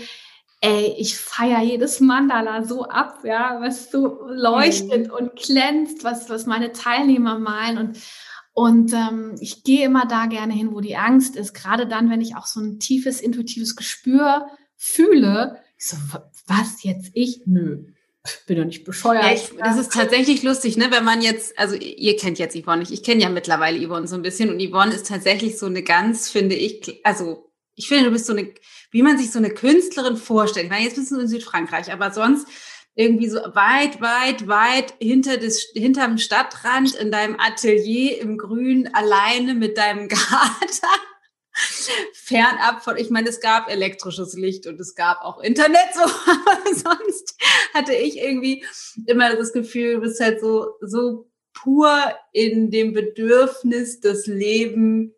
[0.60, 5.14] ey, ich feiere jedes Mandala so ab, ja, was so leuchtet mhm.
[5.14, 7.98] und glänzt, was, was meine Teilnehmer malen und
[8.58, 11.54] und ähm, ich gehe immer da gerne hin, wo die Angst ist.
[11.54, 15.62] Gerade dann, wenn ich auch so ein tiefes, intuitives Gespür fühle.
[15.78, 15.96] Ich so,
[16.48, 17.42] was jetzt ich?
[17.46, 17.84] Nö,
[18.48, 19.22] bin doch nicht bescheuert.
[19.22, 20.88] Ja, ich, das ist tatsächlich lustig, ne?
[20.90, 24.16] Wenn man jetzt, also ihr kennt jetzt Yvonne nicht, ich kenne ja mittlerweile Yvonne so
[24.16, 28.10] ein bisschen und Yvonne ist tatsächlich so eine ganz, finde ich, also ich finde, du
[28.10, 28.54] bist so eine
[28.90, 30.66] wie man sich so eine Künstlerin vorstellt.
[30.66, 32.48] Ich meine, jetzt bist du in Südfrankreich, aber sonst
[32.98, 39.54] irgendwie so weit, weit, weit hinter des, hinterm Stadtrand in deinem Atelier im Grün alleine
[39.54, 40.88] mit deinem Kater.
[42.12, 46.74] Fernab von, ich meine, es gab elektrisches Licht und es gab auch Internet, so, aber
[46.74, 47.36] sonst
[47.72, 48.64] hatte ich irgendwie
[49.06, 51.96] immer das Gefühl, du bist halt so, so pur
[52.32, 55.14] in dem Bedürfnis, das Leben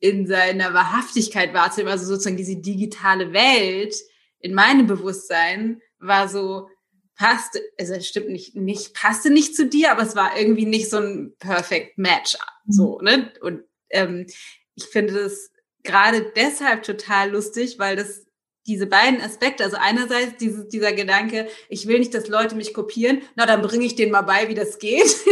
[0.00, 3.94] in seiner Wahrhaftigkeit wahrzunehmen, also sozusagen diese digitale Welt
[4.40, 6.68] in meinem Bewusstsein war so,
[7.16, 10.98] passte, also stimmt nicht, nicht, passte nicht zu dir, aber es war irgendwie nicht so
[10.98, 12.36] ein perfect match,
[12.66, 13.04] so, mhm.
[13.04, 13.32] ne?
[13.40, 14.26] Und ähm,
[14.74, 15.50] ich finde das
[15.82, 18.24] gerade deshalb total lustig, weil das
[18.66, 23.20] diese beiden Aspekte, also einerseits dieses, dieser Gedanke, ich will nicht, dass Leute mich kopieren,
[23.36, 25.04] na, dann bringe ich denen mal bei, wie das geht.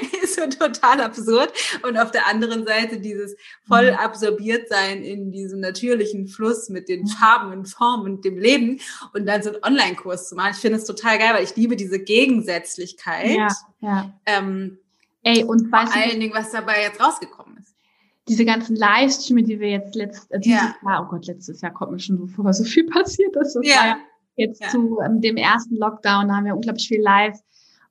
[0.50, 1.52] total absurd.
[1.82, 3.36] Und auf der anderen Seite dieses
[3.66, 3.98] voll mhm.
[3.98, 7.06] absorbiert sein in diesem natürlichen Fluss mit den.
[7.06, 8.80] Farben und Formen und dem Leben
[9.12, 10.52] und dann so einen Online-Kurs zu machen.
[10.52, 13.36] Ich finde es total geil, weil ich liebe diese Gegensätzlichkeit.
[13.36, 13.48] Ja,
[13.80, 14.12] ja.
[14.26, 14.78] Ähm,
[15.22, 17.72] Ey, und vor allen Dingen, was dabei jetzt rausgekommen ist
[18.28, 20.76] diese ganzen Livestreams, die wir jetzt letztes äh, ja.
[20.84, 23.54] Jahr, oh Gott, letztes Jahr kommt mir schon so vor, so viel passiert ist.
[23.54, 23.96] Das ja
[24.36, 24.68] jetzt ja.
[24.68, 27.38] zu ähm, dem ersten Lockdown, da haben wir unglaublich viel live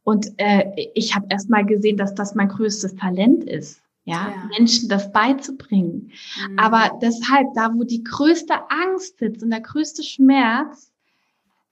[0.03, 3.81] und äh, ich habe erst mal gesehen, dass das mein größtes Talent ist.
[4.03, 4.49] Ja, ja.
[4.57, 6.11] Menschen das beizubringen.
[6.49, 6.59] Mhm.
[6.59, 10.91] Aber deshalb, da wo die größte Angst sitzt und der größte Schmerz,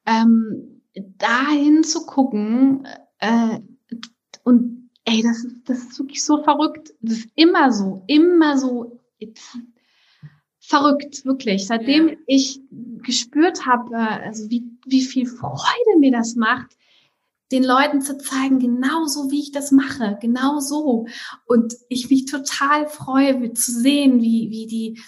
[0.06, 0.82] ähm,
[1.18, 2.88] dahin zu gucken
[3.20, 3.60] äh,
[4.44, 6.94] und ey, das ist, das ist wirklich so verrückt.
[7.02, 9.00] Das ist immer so, immer so
[10.60, 11.66] verrückt, wirklich.
[11.66, 12.16] Seitdem ja.
[12.28, 12.62] ich
[13.02, 16.78] gespürt habe, äh, also wie, wie viel Freude mir das macht,
[17.52, 21.08] den Leuten zu zeigen, genauso wie ich das mache, genau so.
[21.46, 25.02] Und ich mich total freue, zu sehen, wie, wie die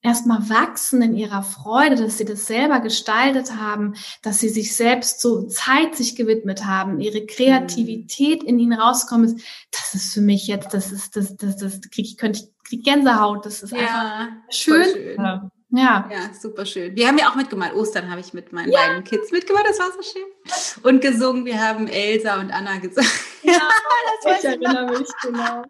[0.00, 5.20] erstmal wachsen in ihrer Freude, dass sie das selber gestaltet haben, dass sie sich selbst
[5.20, 10.46] so Zeit sich gewidmet haben, ihre Kreativität in ihnen rauskommen ist, das ist für mich
[10.46, 13.78] jetzt, das ist, das, das, das kriege ich, könnte ich, krieg Gänsehaut, das ist ja,
[13.78, 14.84] einfach schön.
[14.84, 15.16] schön.
[15.18, 15.50] Ja.
[15.70, 16.08] Ja.
[16.10, 16.96] Ja, super schön.
[16.96, 17.74] Wir haben ja auch mitgemalt.
[17.74, 18.80] Ostern habe ich mit meinen ja.
[18.80, 19.66] beiden Kids mitgemalt.
[19.68, 20.82] Das war so schön.
[20.82, 21.44] Und gesungen.
[21.44, 23.10] Wir haben Elsa und Anna gesungen.
[23.42, 23.60] Ja,
[24.24, 25.62] das ich erinnere mich, genau.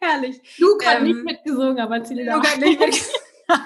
[0.00, 0.40] Herrlich.
[0.84, 3.22] Hat ähm, nicht mitgesungen, aber hat nicht mitgesungen.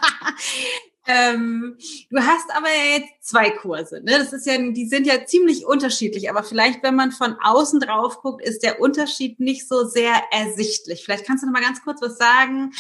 [1.09, 1.77] ähm,
[2.11, 4.01] du hast aber jetzt zwei Kurse.
[4.03, 4.13] Ne?
[4.19, 8.21] Das ist ja, die sind ja ziemlich unterschiedlich, aber vielleicht, wenn man von außen drauf
[8.23, 11.05] guckt, ist der Unterschied nicht so sehr ersichtlich.
[11.05, 12.73] Vielleicht kannst du noch mal ganz kurz was sagen.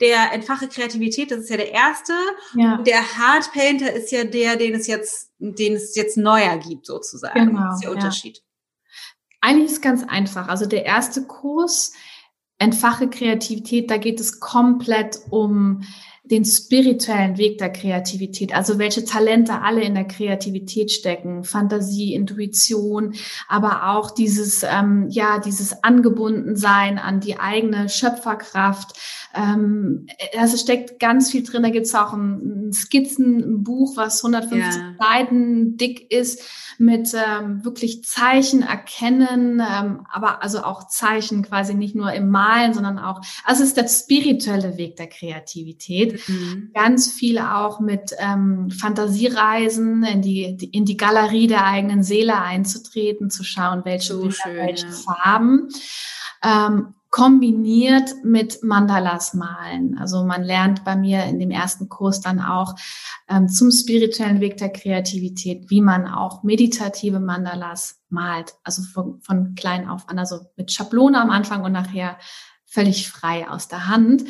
[0.00, 2.12] Der Entfache Kreativität, das ist ja der erste.
[2.54, 2.78] Ja.
[2.82, 7.46] Der Hard Painter ist ja der, den es jetzt, den es jetzt neuer gibt, sozusagen.
[7.46, 8.36] Genau, das ist der Unterschied.
[8.36, 8.42] Ja.
[9.40, 10.48] Eigentlich ist ganz einfach.
[10.48, 11.92] Also der erste Kurs,
[12.58, 15.82] Entfache Kreativität, da geht es komplett um
[16.30, 23.14] den spirituellen Weg der Kreativität, also welche Talente alle in der Kreativität stecken, Fantasie, Intuition,
[23.48, 28.98] aber auch dieses, ähm, ja, dieses Angebundensein an die eigene Schöpferkraft.
[29.34, 30.06] Ähm,
[30.36, 31.62] also steckt ganz viel drin.
[31.62, 34.94] Da gibt es auch ein, ein Skizzenbuch, was 150 ja.
[34.98, 36.42] Seiten dick ist
[36.78, 42.74] mit ähm, wirklich Zeichen erkennen, ähm, aber also auch Zeichen quasi nicht nur im Malen,
[42.74, 46.15] sondern auch, also es ist der spirituelle Weg der Kreativität.
[46.26, 46.70] Mhm.
[46.74, 53.30] Ganz viel auch mit ähm, Fantasiereisen in die, in die Galerie der eigenen Seele einzutreten,
[53.30, 54.92] zu schauen, welche, so Bilder, schön, welche ja.
[54.92, 55.68] Farben.
[56.42, 59.96] Ähm, kombiniert mit Mandalas malen.
[59.98, 62.74] Also man lernt bei mir in dem ersten Kurs dann auch
[63.28, 68.54] ähm, zum spirituellen Weg der Kreativität, wie man auch meditative Mandalas malt.
[68.64, 72.18] Also von, von klein auf an, also mit Schablone am Anfang und nachher
[72.66, 74.24] völlig frei aus der Hand.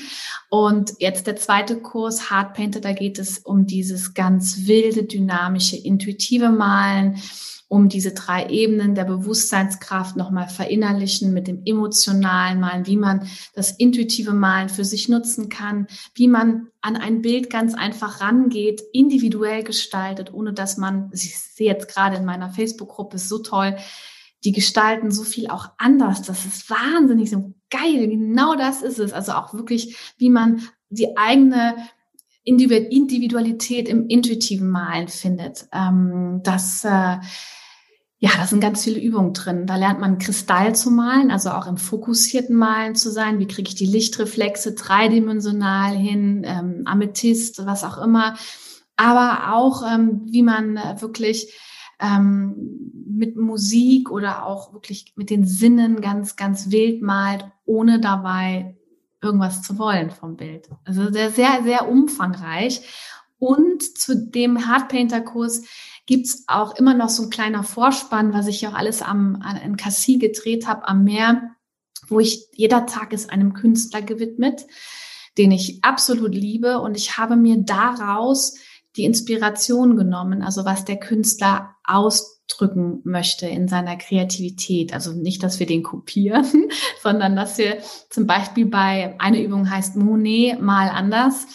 [0.49, 5.77] Und jetzt der zweite Kurs, Hard Painter, da geht es um dieses ganz wilde, dynamische,
[5.77, 7.21] intuitive Malen
[7.69, 13.73] um diese drei Ebenen der Bewusstseinskraft nochmal verinnerlichen mit dem emotionalen Malen, wie man das
[13.73, 19.65] intuitive Malen für sich nutzen kann, wie man an ein Bild ganz einfach rangeht, individuell
[19.65, 23.77] gestaltet, ohne dass man, ich sehe jetzt gerade in meiner Facebook-Gruppe, ist so toll,
[24.45, 26.23] die gestalten so viel auch anders.
[26.23, 28.09] Das ist wahnsinnig so geil.
[28.09, 29.13] Genau das ist es.
[29.13, 31.77] Also auch wirklich, wie man die eigene
[32.45, 35.67] Individualität im intuitiven Malen findet.
[35.73, 37.19] Ähm, das, äh,
[38.19, 39.67] ja, da sind ganz viele Übungen drin.
[39.67, 43.41] Da lernt man Kristall zu malen, also auch im fokussierten Malen zu sein.
[43.41, 48.37] Wie kriege ich die Lichtreflexe dreidimensional hin, ähm, Amethyst, was auch immer.
[48.97, 51.53] Aber auch, ähm, wie man wirklich
[52.01, 58.77] ähm, mit Musik oder auch wirklich mit den Sinnen ganz, ganz wild malt, ohne dabei
[59.21, 60.69] irgendwas zu wollen vom Bild.
[60.85, 62.83] Also sehr, sehr, sehr umfangreich.
[63.39, 65.65] Und zu dem Hardpainter-Kurs
[66.07, 69.77] gibt's auch immer noch so ein kleiner Vorspann, was ich auch alles am, an, in
[69.77, 71.51] Cassis gedreht habe, am Meer,
[72.09, 74.67] wo ich, jeder Tag ist einem Künstler gewidmet,
[75.37, 76.81] den ich absolut liebe.
[76.81, 78.55] Und ich habe mir daraus
[78.97, 81.77] die Inspiration genommen, also was der Künstler
[82.47, 84.93] ausdrücken möchte in seiner Kreativität.
[84.93, 86.71] Also nicht, dass wir den kopieren,
[87.03, 87.79] sondern dass wir
[88.11, 91.47] zum Beispiel bei einer Übung heißt Monet mal anders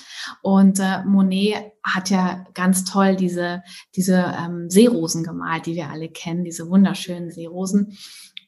[0.42, 3.64] und äh, Monet hat ja ganz toll diese,
[3.96, 7.98] diese ähm, Seerosen gemalt, die wir alle kennen, diese wunderschönen Seerosen.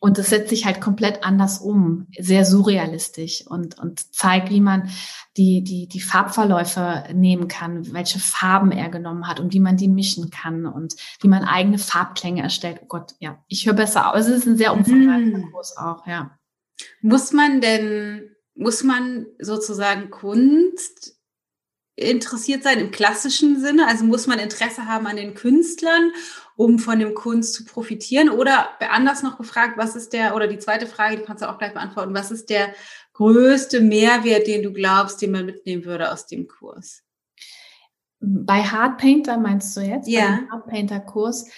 [0.04, 4.89] Und das setzt sich halt komplett anders um, sehr surrealistisch und, und zeigt, wie man
[5.38, 9.88] die, die, die Farbverläufe nehmen kann, welche Farben er genommen hat und wie man die
[9.88, 12.82] mischen kann und wie man eigene Farbklänge erstellt.
[12.84, 14.28] Oh Gott, ja, ich höre besser aus.
[14.28, 15.51] Es ist ein sehr umfangreicher mhm.
[15.54, 16.38] Kurs auch, ja.
[17.01, 21.18] Muss man denn, muss man sozusagen Kunst
[21.95, 23.88] interessiert sein im klassischen Sinne?
[23.88, 26.12] Also muss man Interesse haben an den Künstlern,
[26.56, 28.30] um von dem Kunst zu profitieren?
[28.30, 31.58] Oder anders noch gefragt, was ist der, oder die zweite Frage, die kannst du auch
[31.58, 32.74] gleich beantworten, was ist der
[33.14, 37.04] größte Mehrwert, den du glaubst, den man mitnehmen würde aus dem Kurs?
[38.20, 40.08] Bei Hardpainter meinst du jetzt?
[40.08, 40.39] Ja.
[40.41, 41.49] Bei Hardpainter-Kurs.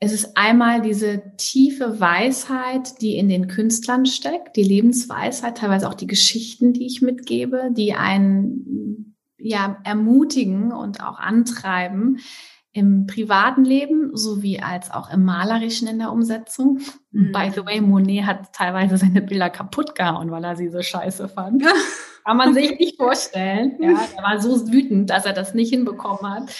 [0.00, 5.94] Es ist einmal diese tiefe Weisheit, die in den Künstlern steckt, die Lebensweisheit, teilweise auch
[5.94, 12.18] die Geschichten, die ich mitgebe, die einen ja ermutigen und auch antreiben
[12.74, 16.80] im privaten Leben sowie als auch im malerischen in der Umsetzung.
[17.12, 17.30] Mhm.
[17.30, 21.28] By the way, Monet hat teilweise seine Bilder kaputt gehauen, weil er sie so scheiße
[21.28, 21.62] fand.
[22.24, 23.76] Kann man sich nicht vorstellen.
[23.80, 26.52] Ja, er war so wütend, dass er das nicht hinbekommen hat.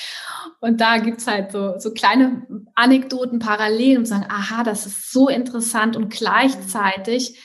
[0.61, 2.47] Und da gibt's halt so, so kleine
[2.77, 7.41] Anekdoten parallel und sagen, aha, das ist so interessant und gleichzeitig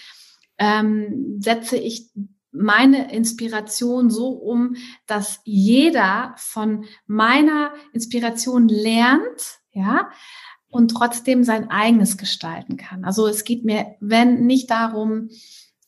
[0.59, 2.11] ähm, setze ich
[2.51, 4.75] meine Inspiration so um,
[5.05, 10.09] dass jeder von meiner Inspiration lernt, ja,
[10.69, 13.03] und trotzdem sein eigenes gestalten kann.
[13.03, 15.29] Also es geht mir, wenn nicht darum,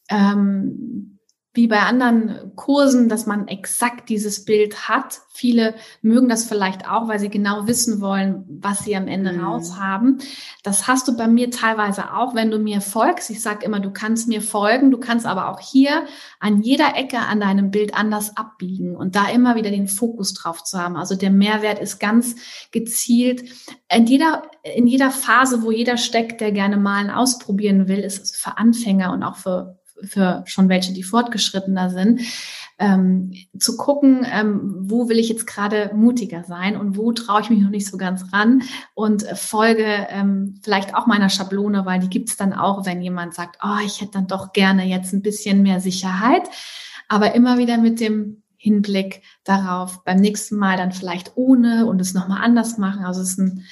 [0.09, 1.19] ähm,
[1.53, 5.19] wie bei anderen Kursen, dass man exakt dieses Bild hat.
[5.33, 9.43] Viele mögen das vielleicht auch, weil sie genau wissen wollen, was sie am Ende mhm.
[9.43, 10.19] raus haben.
[10.63, 13.29] Das hast du bei mir teilweise auch, wenn du mir folgst.
[13.29, 16.05] Ich sage immer, du kannst mir folgen, du kannst aber auch hier
[16.39, 20.63] an jeder Ecke an deinem Bild anders abbiegen und da immer wieder den Fokus drauf
[20.63, 20.95] zu haben.
[20.95, 22.35] Also der Mehrwert ist ganz
[22.71, 23.43] gezielt.
[23.93, 28.37] In jeder, in jeder Phase, wo jeder steckt, der gerne malen ausprobieren will, ist es
[28.37, 32.21] für Anfänger und auch für für schon welche, die fortgeschrittener sind,
[32.79, 37.49] ähm, zu gucken, ähm, wo will ich jetzt gerade mutiger sein und wo traue ich
[37.49, 38.63] mich noch nicht so ganz ran
[38.95, 43.59] und folge ähm, vielleicht auch meiner Schablone, weil die gibt's dann auch, wenn jemand sagt,
[43.63, 46.49] oh, ich hätte dann doch gerne jetzt ein bisschen mehr Sicherheit,
[47.07, 52.13] aber immer wieder mit dem Hinblick darauf, beim nächsten Mal dann vielleicht ohne und es
[52.13, 53.05] nochmal anders machen.
[53.05, 53.65] Also es ist ein,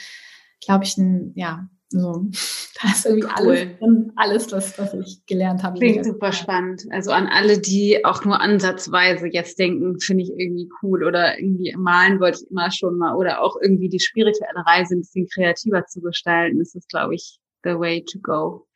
[0.62, 2.26] glaube ich, ein, ja, so,
[2.82, 3.78] da ist irgendwie cool.
[3.82, 5.80] alles, alles was, was ich gelernt habe.
[5.80, 6.86] Klingt super spannend.
[6.92, 11.76] Also an alle, die auch nur ansatzweise jetzt denken, finde ich irgendwie cool oder irgendwie
[11.78, 15.86] malen wollte ich immer schon mal oder auch irgendwie die spirituelle Reise ein bisschen kreativer
[15.86, 18.68] zu gestalten, ist das, glaube ich, the way to go.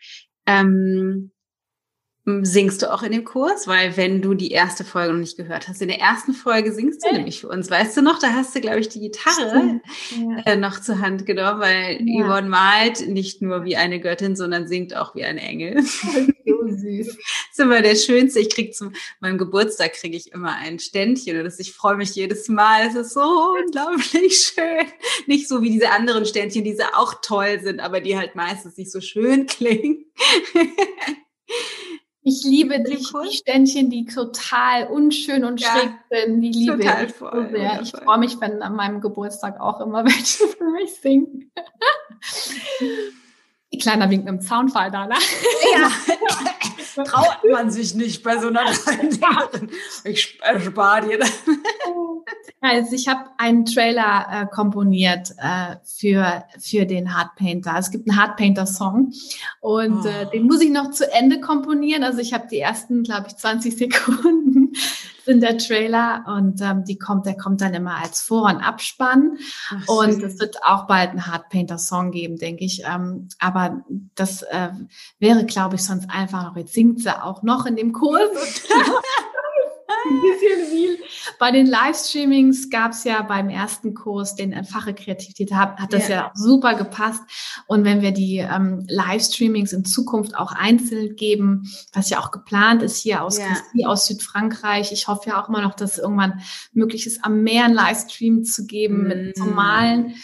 [0.46, 1.32] Ähm,
[2.26, 3.68] Singst du auch in dem Kurs?
[3.68, 7.04] Weil wenn du die erste Folge noch nicht gehört hast, in der ersten Folge singst
[7.04, 7.18] du ja.
[7.18, 7.70] nämlich für uns.
[7.70, 10.38] Weißt du noch, da hast du, glaube ich, die Gitarre ja.
[10.46, 12.26] äh, noch zur Hand genommen, weil ja.
[12.26, 15.82] Yvonne malt nicht nur wie eine Göttin, sondern singt auch wie ein Engel.
[15.84, 17.08] So süß.
[17.08, 17.18] das
[17.52, 18.40] ist immer der Schönste.
[18.40, 22.16] Ich krieg zu meinem Geburtstag kriege ich immer ein Ständchen und das, ich freue mich
[22.16, 22.88] jedes Mal.
[22.88, 24.88] Es ist so unglaublich schön.
[25.28, 28.92] Nicht so wie diese anderen Ständchen, die auch toll sind, aber die halt meistens nicht
[28.92, 30.06] so schön klingen.
[32.26, 36.42] Ich liebe die, die Ständchen, die total unschön und ja, schräg sind.
[36.42, 37.82] Die liebe total ich voll, so sehr.
[37.82, 41.52] Ich freue mich, wenn an meinem Geburtstag auch immer welche für mich singen.
[43.82, 45.16] Kleiner Wink mit dem Zaunfall da, ne?
[45.74, 45.92] Ja.
[47.06, 49.72] Traut man sich nicht bei so einer Leinwand.
[50.04, 51.32] Ich spare dir das.
[52.66, 57.76] Also ich habe einen Trailer äh, komponiert äh, für, für den Hardpainter.
[57.78, 59.12] Es gibt einen Hardpainter-Song
[59.60, 60.28] und äh, oh.
[60.28, 62.06] äh, den muss ich noch zu Ende komponieren.
[62.06, 64.72] Also ich habe die ersten, glaube ich, 20 Sekunden
[65.26, 69.38] sind der Trailer und ähm, die kommt, der kommt dann immer als Vor- und Abspann.
[69.70, 72.84] Ach, und es wird auch bald einen Hardpainter-Song geben, denke ich.
[72.86, 73.84] Ähm, aber
[74.16, 74.70] das äh,
[75.20, 78.30] wäre, glaube ich, sonst einfach noch, jetzt singt sie auch noch in dem Kurs.
[80.06, 81.03] ein bisschen viel.
[81.40, 86.08] Bei den Livestreamings gab es ja beim ersten Kurs, den Fache Kreativität hat, hat das
[86.08, 86.16] ja.
[86.16, 87.22] ja super gepasst.
[87.68, 92.84] Und wenn wir die ähm, Livestreamings in Zukunft auch einzeln geben, was ja auch geplant
[92.84, 93.88] ist hier aus, ja.
[93.88, 96.42] aus Südfrankreich, ich hoffe ja auch immer noch, dass irgendwann
[96.74, 99.08] möglich ist, am Meer einen Livestream zu geben mm.
[99.08, 100.16] mit zum Malen.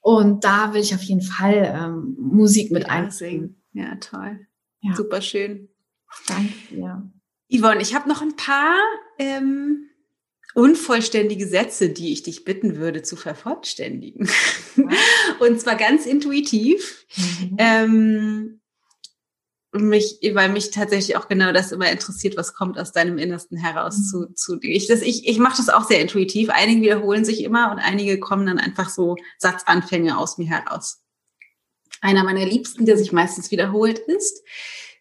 [0.00, 3.60] Und da will ich auf jeden Fall ähm, Musik mit ja, einsingen.
[3.72, 4.46] Ja, toll.
[4.80, 4.94] Ja.
[4.94, 5.68] Super schön.
[6.28, 6.52] Danke.
[6.70, 7.02] Ja.
[7.50, 8.76] Yvonne, ich habe noch ein paar
[9.18, 9.88] ähm,
[10.56, 14.28] unvollständige Sätze, die ich dich bitten würde zu vervollständigen.
[15.38, 17.06] Und zwar ganz intuitiv.
[17.16, 17.56] Mhm.
[17.58, 18.60] Ähm,
[19.72, 23.98] mich, weil mich tatsächlich auch genau das immer interessiert, was kommt aus deinem Innersten heraus
[23.98, 24.04] mhm.
[24.04, 24.74] zu, zu dir.
[24.74, 26.48] Ich, das, ich, ich mache das auch sehr intuitiv.
[26.48, 31.02] Einige wiederholen sich immer und einige kommen dann einfach so Satzanfänge aus mir heraus.
[32.00, 34.42] Einer meiner Liebsten, der sich meistens wiederholt, ist,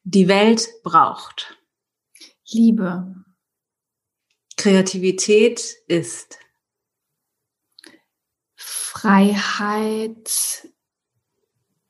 [0.04, 1.58] die Welt braucht.
[2.52, 3.25] Liebe.
[4.58, 6.40] Kreativität ist
[8.56, 10.70] Freiheit,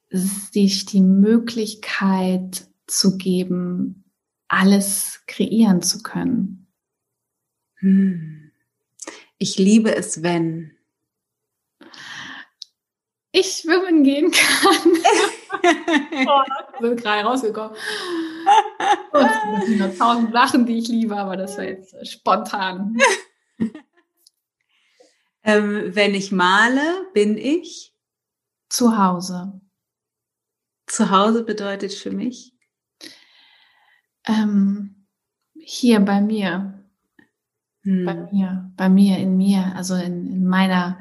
[0.09, 4.05] sich die Möglichkeit zu geben,
[4.47, 6.67] alles kreieren zu können.
[7.75, 8.51] Hm.
[9.37, 10.71] Ich liebe es, wenn
[13.31, 14.93] ich schwimmen gehen kann.
[16.27, 16.43] oh,
[16.81, 17.75] sind gerade rausgekommen.
[19.11, 22.97] Und noch tausend Sachen, die ich liebe, aber das war jetzt spontan.
[25.43, 27.93] ähm, wenn ich male, bin ich
[28.69, 29.61] zu Hause.
[30.87, 32.55] Zu Hause bedeutet für mich
[34.27, 35.05] ähm,
[35.59, 36.83] hier bei mir.
[37.83, 38.05] Hm.
[38.05, 40.99] Bei mir, bei mir, in mir, also in, in meiner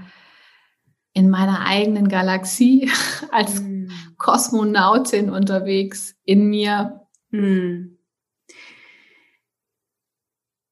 [1.16, 2.90] in meiner eigenen Galaxie
[3.30, 3.90] als hm.
[4.18, 7.03] Kosmonautin unterwegs in mir.
[7.34, 7.98] Hm.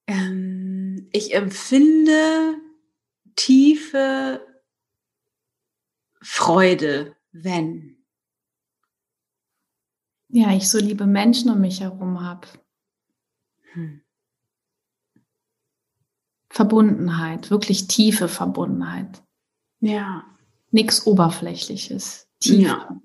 [0.07, 2.55] Ähm, ich empfinde
[3.35, 4.47] tiefe
[6.21, 8.05] Freude, wenn.
[10.29, 12.47] Ja, ich so liebe Menschen um mich herum habe.
[13.73, 14.03] Hm.
[16.49, 19.21] Verbundenheit, wirklich tiefe Verbundenheit.
[19.81, 20.25] Ja.
[20.71, 22.29] Nichts Oberflächliches.
[22.39, 22.63] Tiefe.
[22.63, 23.01] Ja.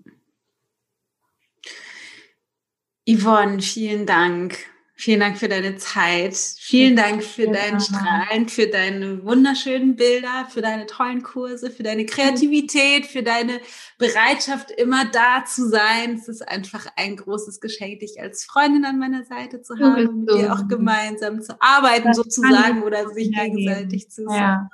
[3.08, 4.58] Yvonne, vielen Dank.
[5.00, 6.36] Vielen Dank für deine Zeit.
[6.36, 12.08] Vielen Dank für dein Strahlen, für deine wunderschönen Bilder, für deine tollen Kurse, für deine
[12.08, 13.60] Kreativität, für deine
[14.00, 16.16] Bereitschaft, immer da zu sein.
[16.16, 20.26] Es ist einfach ein großes Geschenk, dich als Freundin an meiner Seite zu haben und
[20.26, 24.68] mit dir auch gemeinsam zu arbeiten, sozusagen, oder sich gegenseitig zu ja.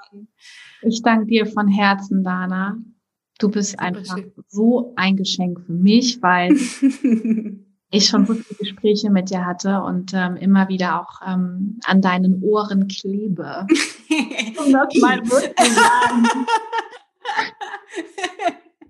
[0.82, 2.78] Ich danke dir von Herzen, Dana.
[3.40, 4.18] Du bist einfach
[4.48, 6.56] so ein Geschenk für mich, weil
[7.94, 12.02] ich schon so viele Gespräche mit dir hatte und ähm, immer wieder auch ähm, an
[12.02, 13.68] deinen Ohren klebe.
[14.66, 16.28] um das mal wirklich sagen.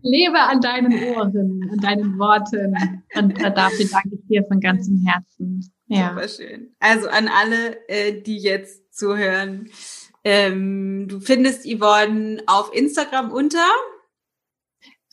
[0.01, 3.03] Lebe an deinen Ohren, an deinen Worten.
[3.15, 5.69] Und äh, dafür danke ich dir von ganzem Herzen.
[5.87, 6.09] Ja.
[6.09, 6.75] Super schön.
[6.79, 9.69] Also an alle, äh, die jetzt zuhören.
[10.23, 13.67] Ähm, du findest Yvonne auf Instagram unter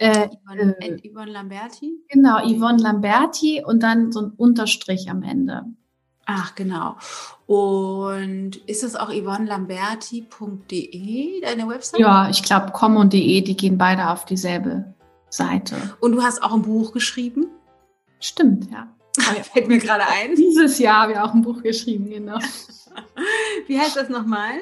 [0.01, 1.93] äh, Yvonne, äh, Yvonne Lamberti?
[2.09, 5.65] Genau, Yvonne Lamberti und dann so ein Unterstrich am Ende.
[6.27, 6.97] Ach, genau.
[7.47, 12.01] Und ist das auch yvonnelamberti.de, deine Website?
[12.01, 14.95] Ja, ich glaube, com und de, die gehen beide auf dieselbe
[15.29, 15.77] Seite.
[16.01, 17.49] Und du hast auch ein Buch geschrieben?
[18.21, 18.89] Stimmt, ja.
[19.53, 20.37] Fällt mir gerade ein.
[20.37, 22.39] Dieses Jahr habe ich auch ein Buch geschrieben, genau.
[23.67, 24.53] Wie heißt das nochmal?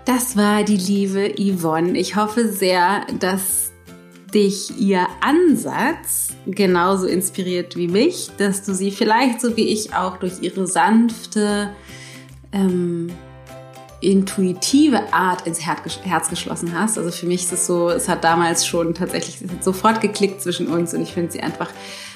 [0.06, 1.98] Das war die liebe Yvonne.
[1.98, 3.72] Ich hoffe sehr, dass
[4.34, 10.18] dich ihr Ansatz genauso inspiriert wie mich, dass du sie vielleicht so wie ich auch
[10.18, 11.72] durch ihre sanfte,
[12.52, 13.12] ähm,
[14.02, 16.98] intuitive Art ins Herz geschlossen hast.
[16.98, 20.94] Also für mich ist es so, es hat damals schon tatsächlich sofort geklickt zwischen uns
[20.94, 21.70] und ich finde sie einfach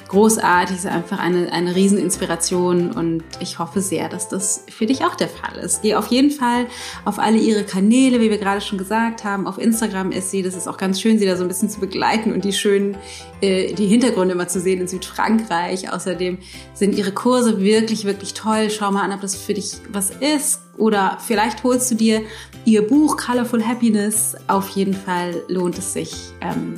[0.08, 5.16] großartig, ist einfach eine, eine Rieseninspiration und ich hoffe sehr, dass das für dich auch
[5.16, 5.82] der Fall ist.
[5.82, 6.68] Geh auf jeden Fall
[7.06, 9.47] auf alle ihre Kanäle, wie wir gerade schon gesagt haben.
[9.47, 11.80] Auf Instagram ist sie, das ist auch ganz schön, sie da so ein bisschen zu
[11.80, 12.97] begleiten und die schönen,
[13.41, 15.91] äh, die Hintergründe immer zu sehen in Südfrankreich.
[15.91, 16.38] Außerdem
[16.74, 18.70] sind ihre Kurse wirklich, wirklich toll.
[18.70, 20.62] Schau mal an, ob das für dich was ist.
[20.78, 22.22] Oder vielleicht holst du dir
[22.66, 24.36] ihr Buch Colorful Happiness.
[24.47, 26.14] Auf jeden Fall lohnt es sich.
[26.41, 26.76] Ähm,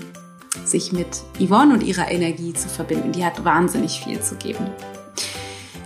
[0.68, 3.12] sich mit Yvonne und ihrer Energie zu verbinden.
[3.12, 4.68] Die hat wahnsinnig viel zu geben.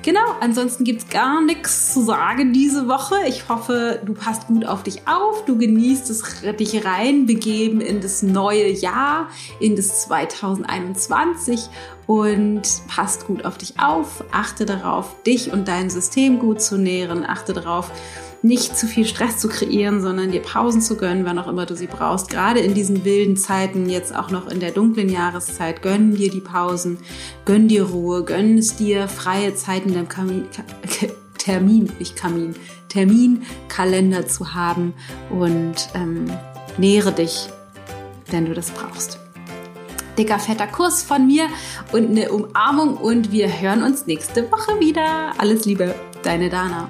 [0.02, 3.16] Genau, ansonsten gibt es gar nichts zu sagen diese Woche.
[3.28, 6.24] Ich hoffe, du passt gut auf dich auf, du genießt es,
[6.58, 9.28] dich reinbegeben in das neue Jahr,
[9.60, 11.70] in das 2021
[12.08, 14.24] und passt gut auf dich auf.
[14.32, 17.26] Achte darauf, dich und dein System gut zu nähren.
[17.26, 17.92] Achte darauf,
[18.42, 21.76] nicht zu viel Stress zu kreieren, sondern dir Pausen zu gönnen, wann auch immer du
[21.76, 22.30] sie brauchst.
[22.30, 26.40] Gerade in diesen wilden Zeiten, jetzt auch noch in der dunklen Jahreszeit, gönn dir die
[26.40, 26.98] Pausen,
[27.46, 30.46] gönn dir Ruhe, gönn es dir freie Zeiten in deinem Kamin,
[31.38, 32.56] Termin, nicht Kamin,
[32.90, 34.94] Terminkalender zu haben
[35.30, 36.26] und ähm,
[36.78, 37.50] nähere dich,
[38.30, 39.20] wenn du das brauchst.
[40.18, 41.48] Dicker, fetter Kuss von mir
[41.94, 45.32] und eine Umarmung und wir hören uns nächste Woche wieder.
[45.38, 46.90] Alles Liebe, deine Dana.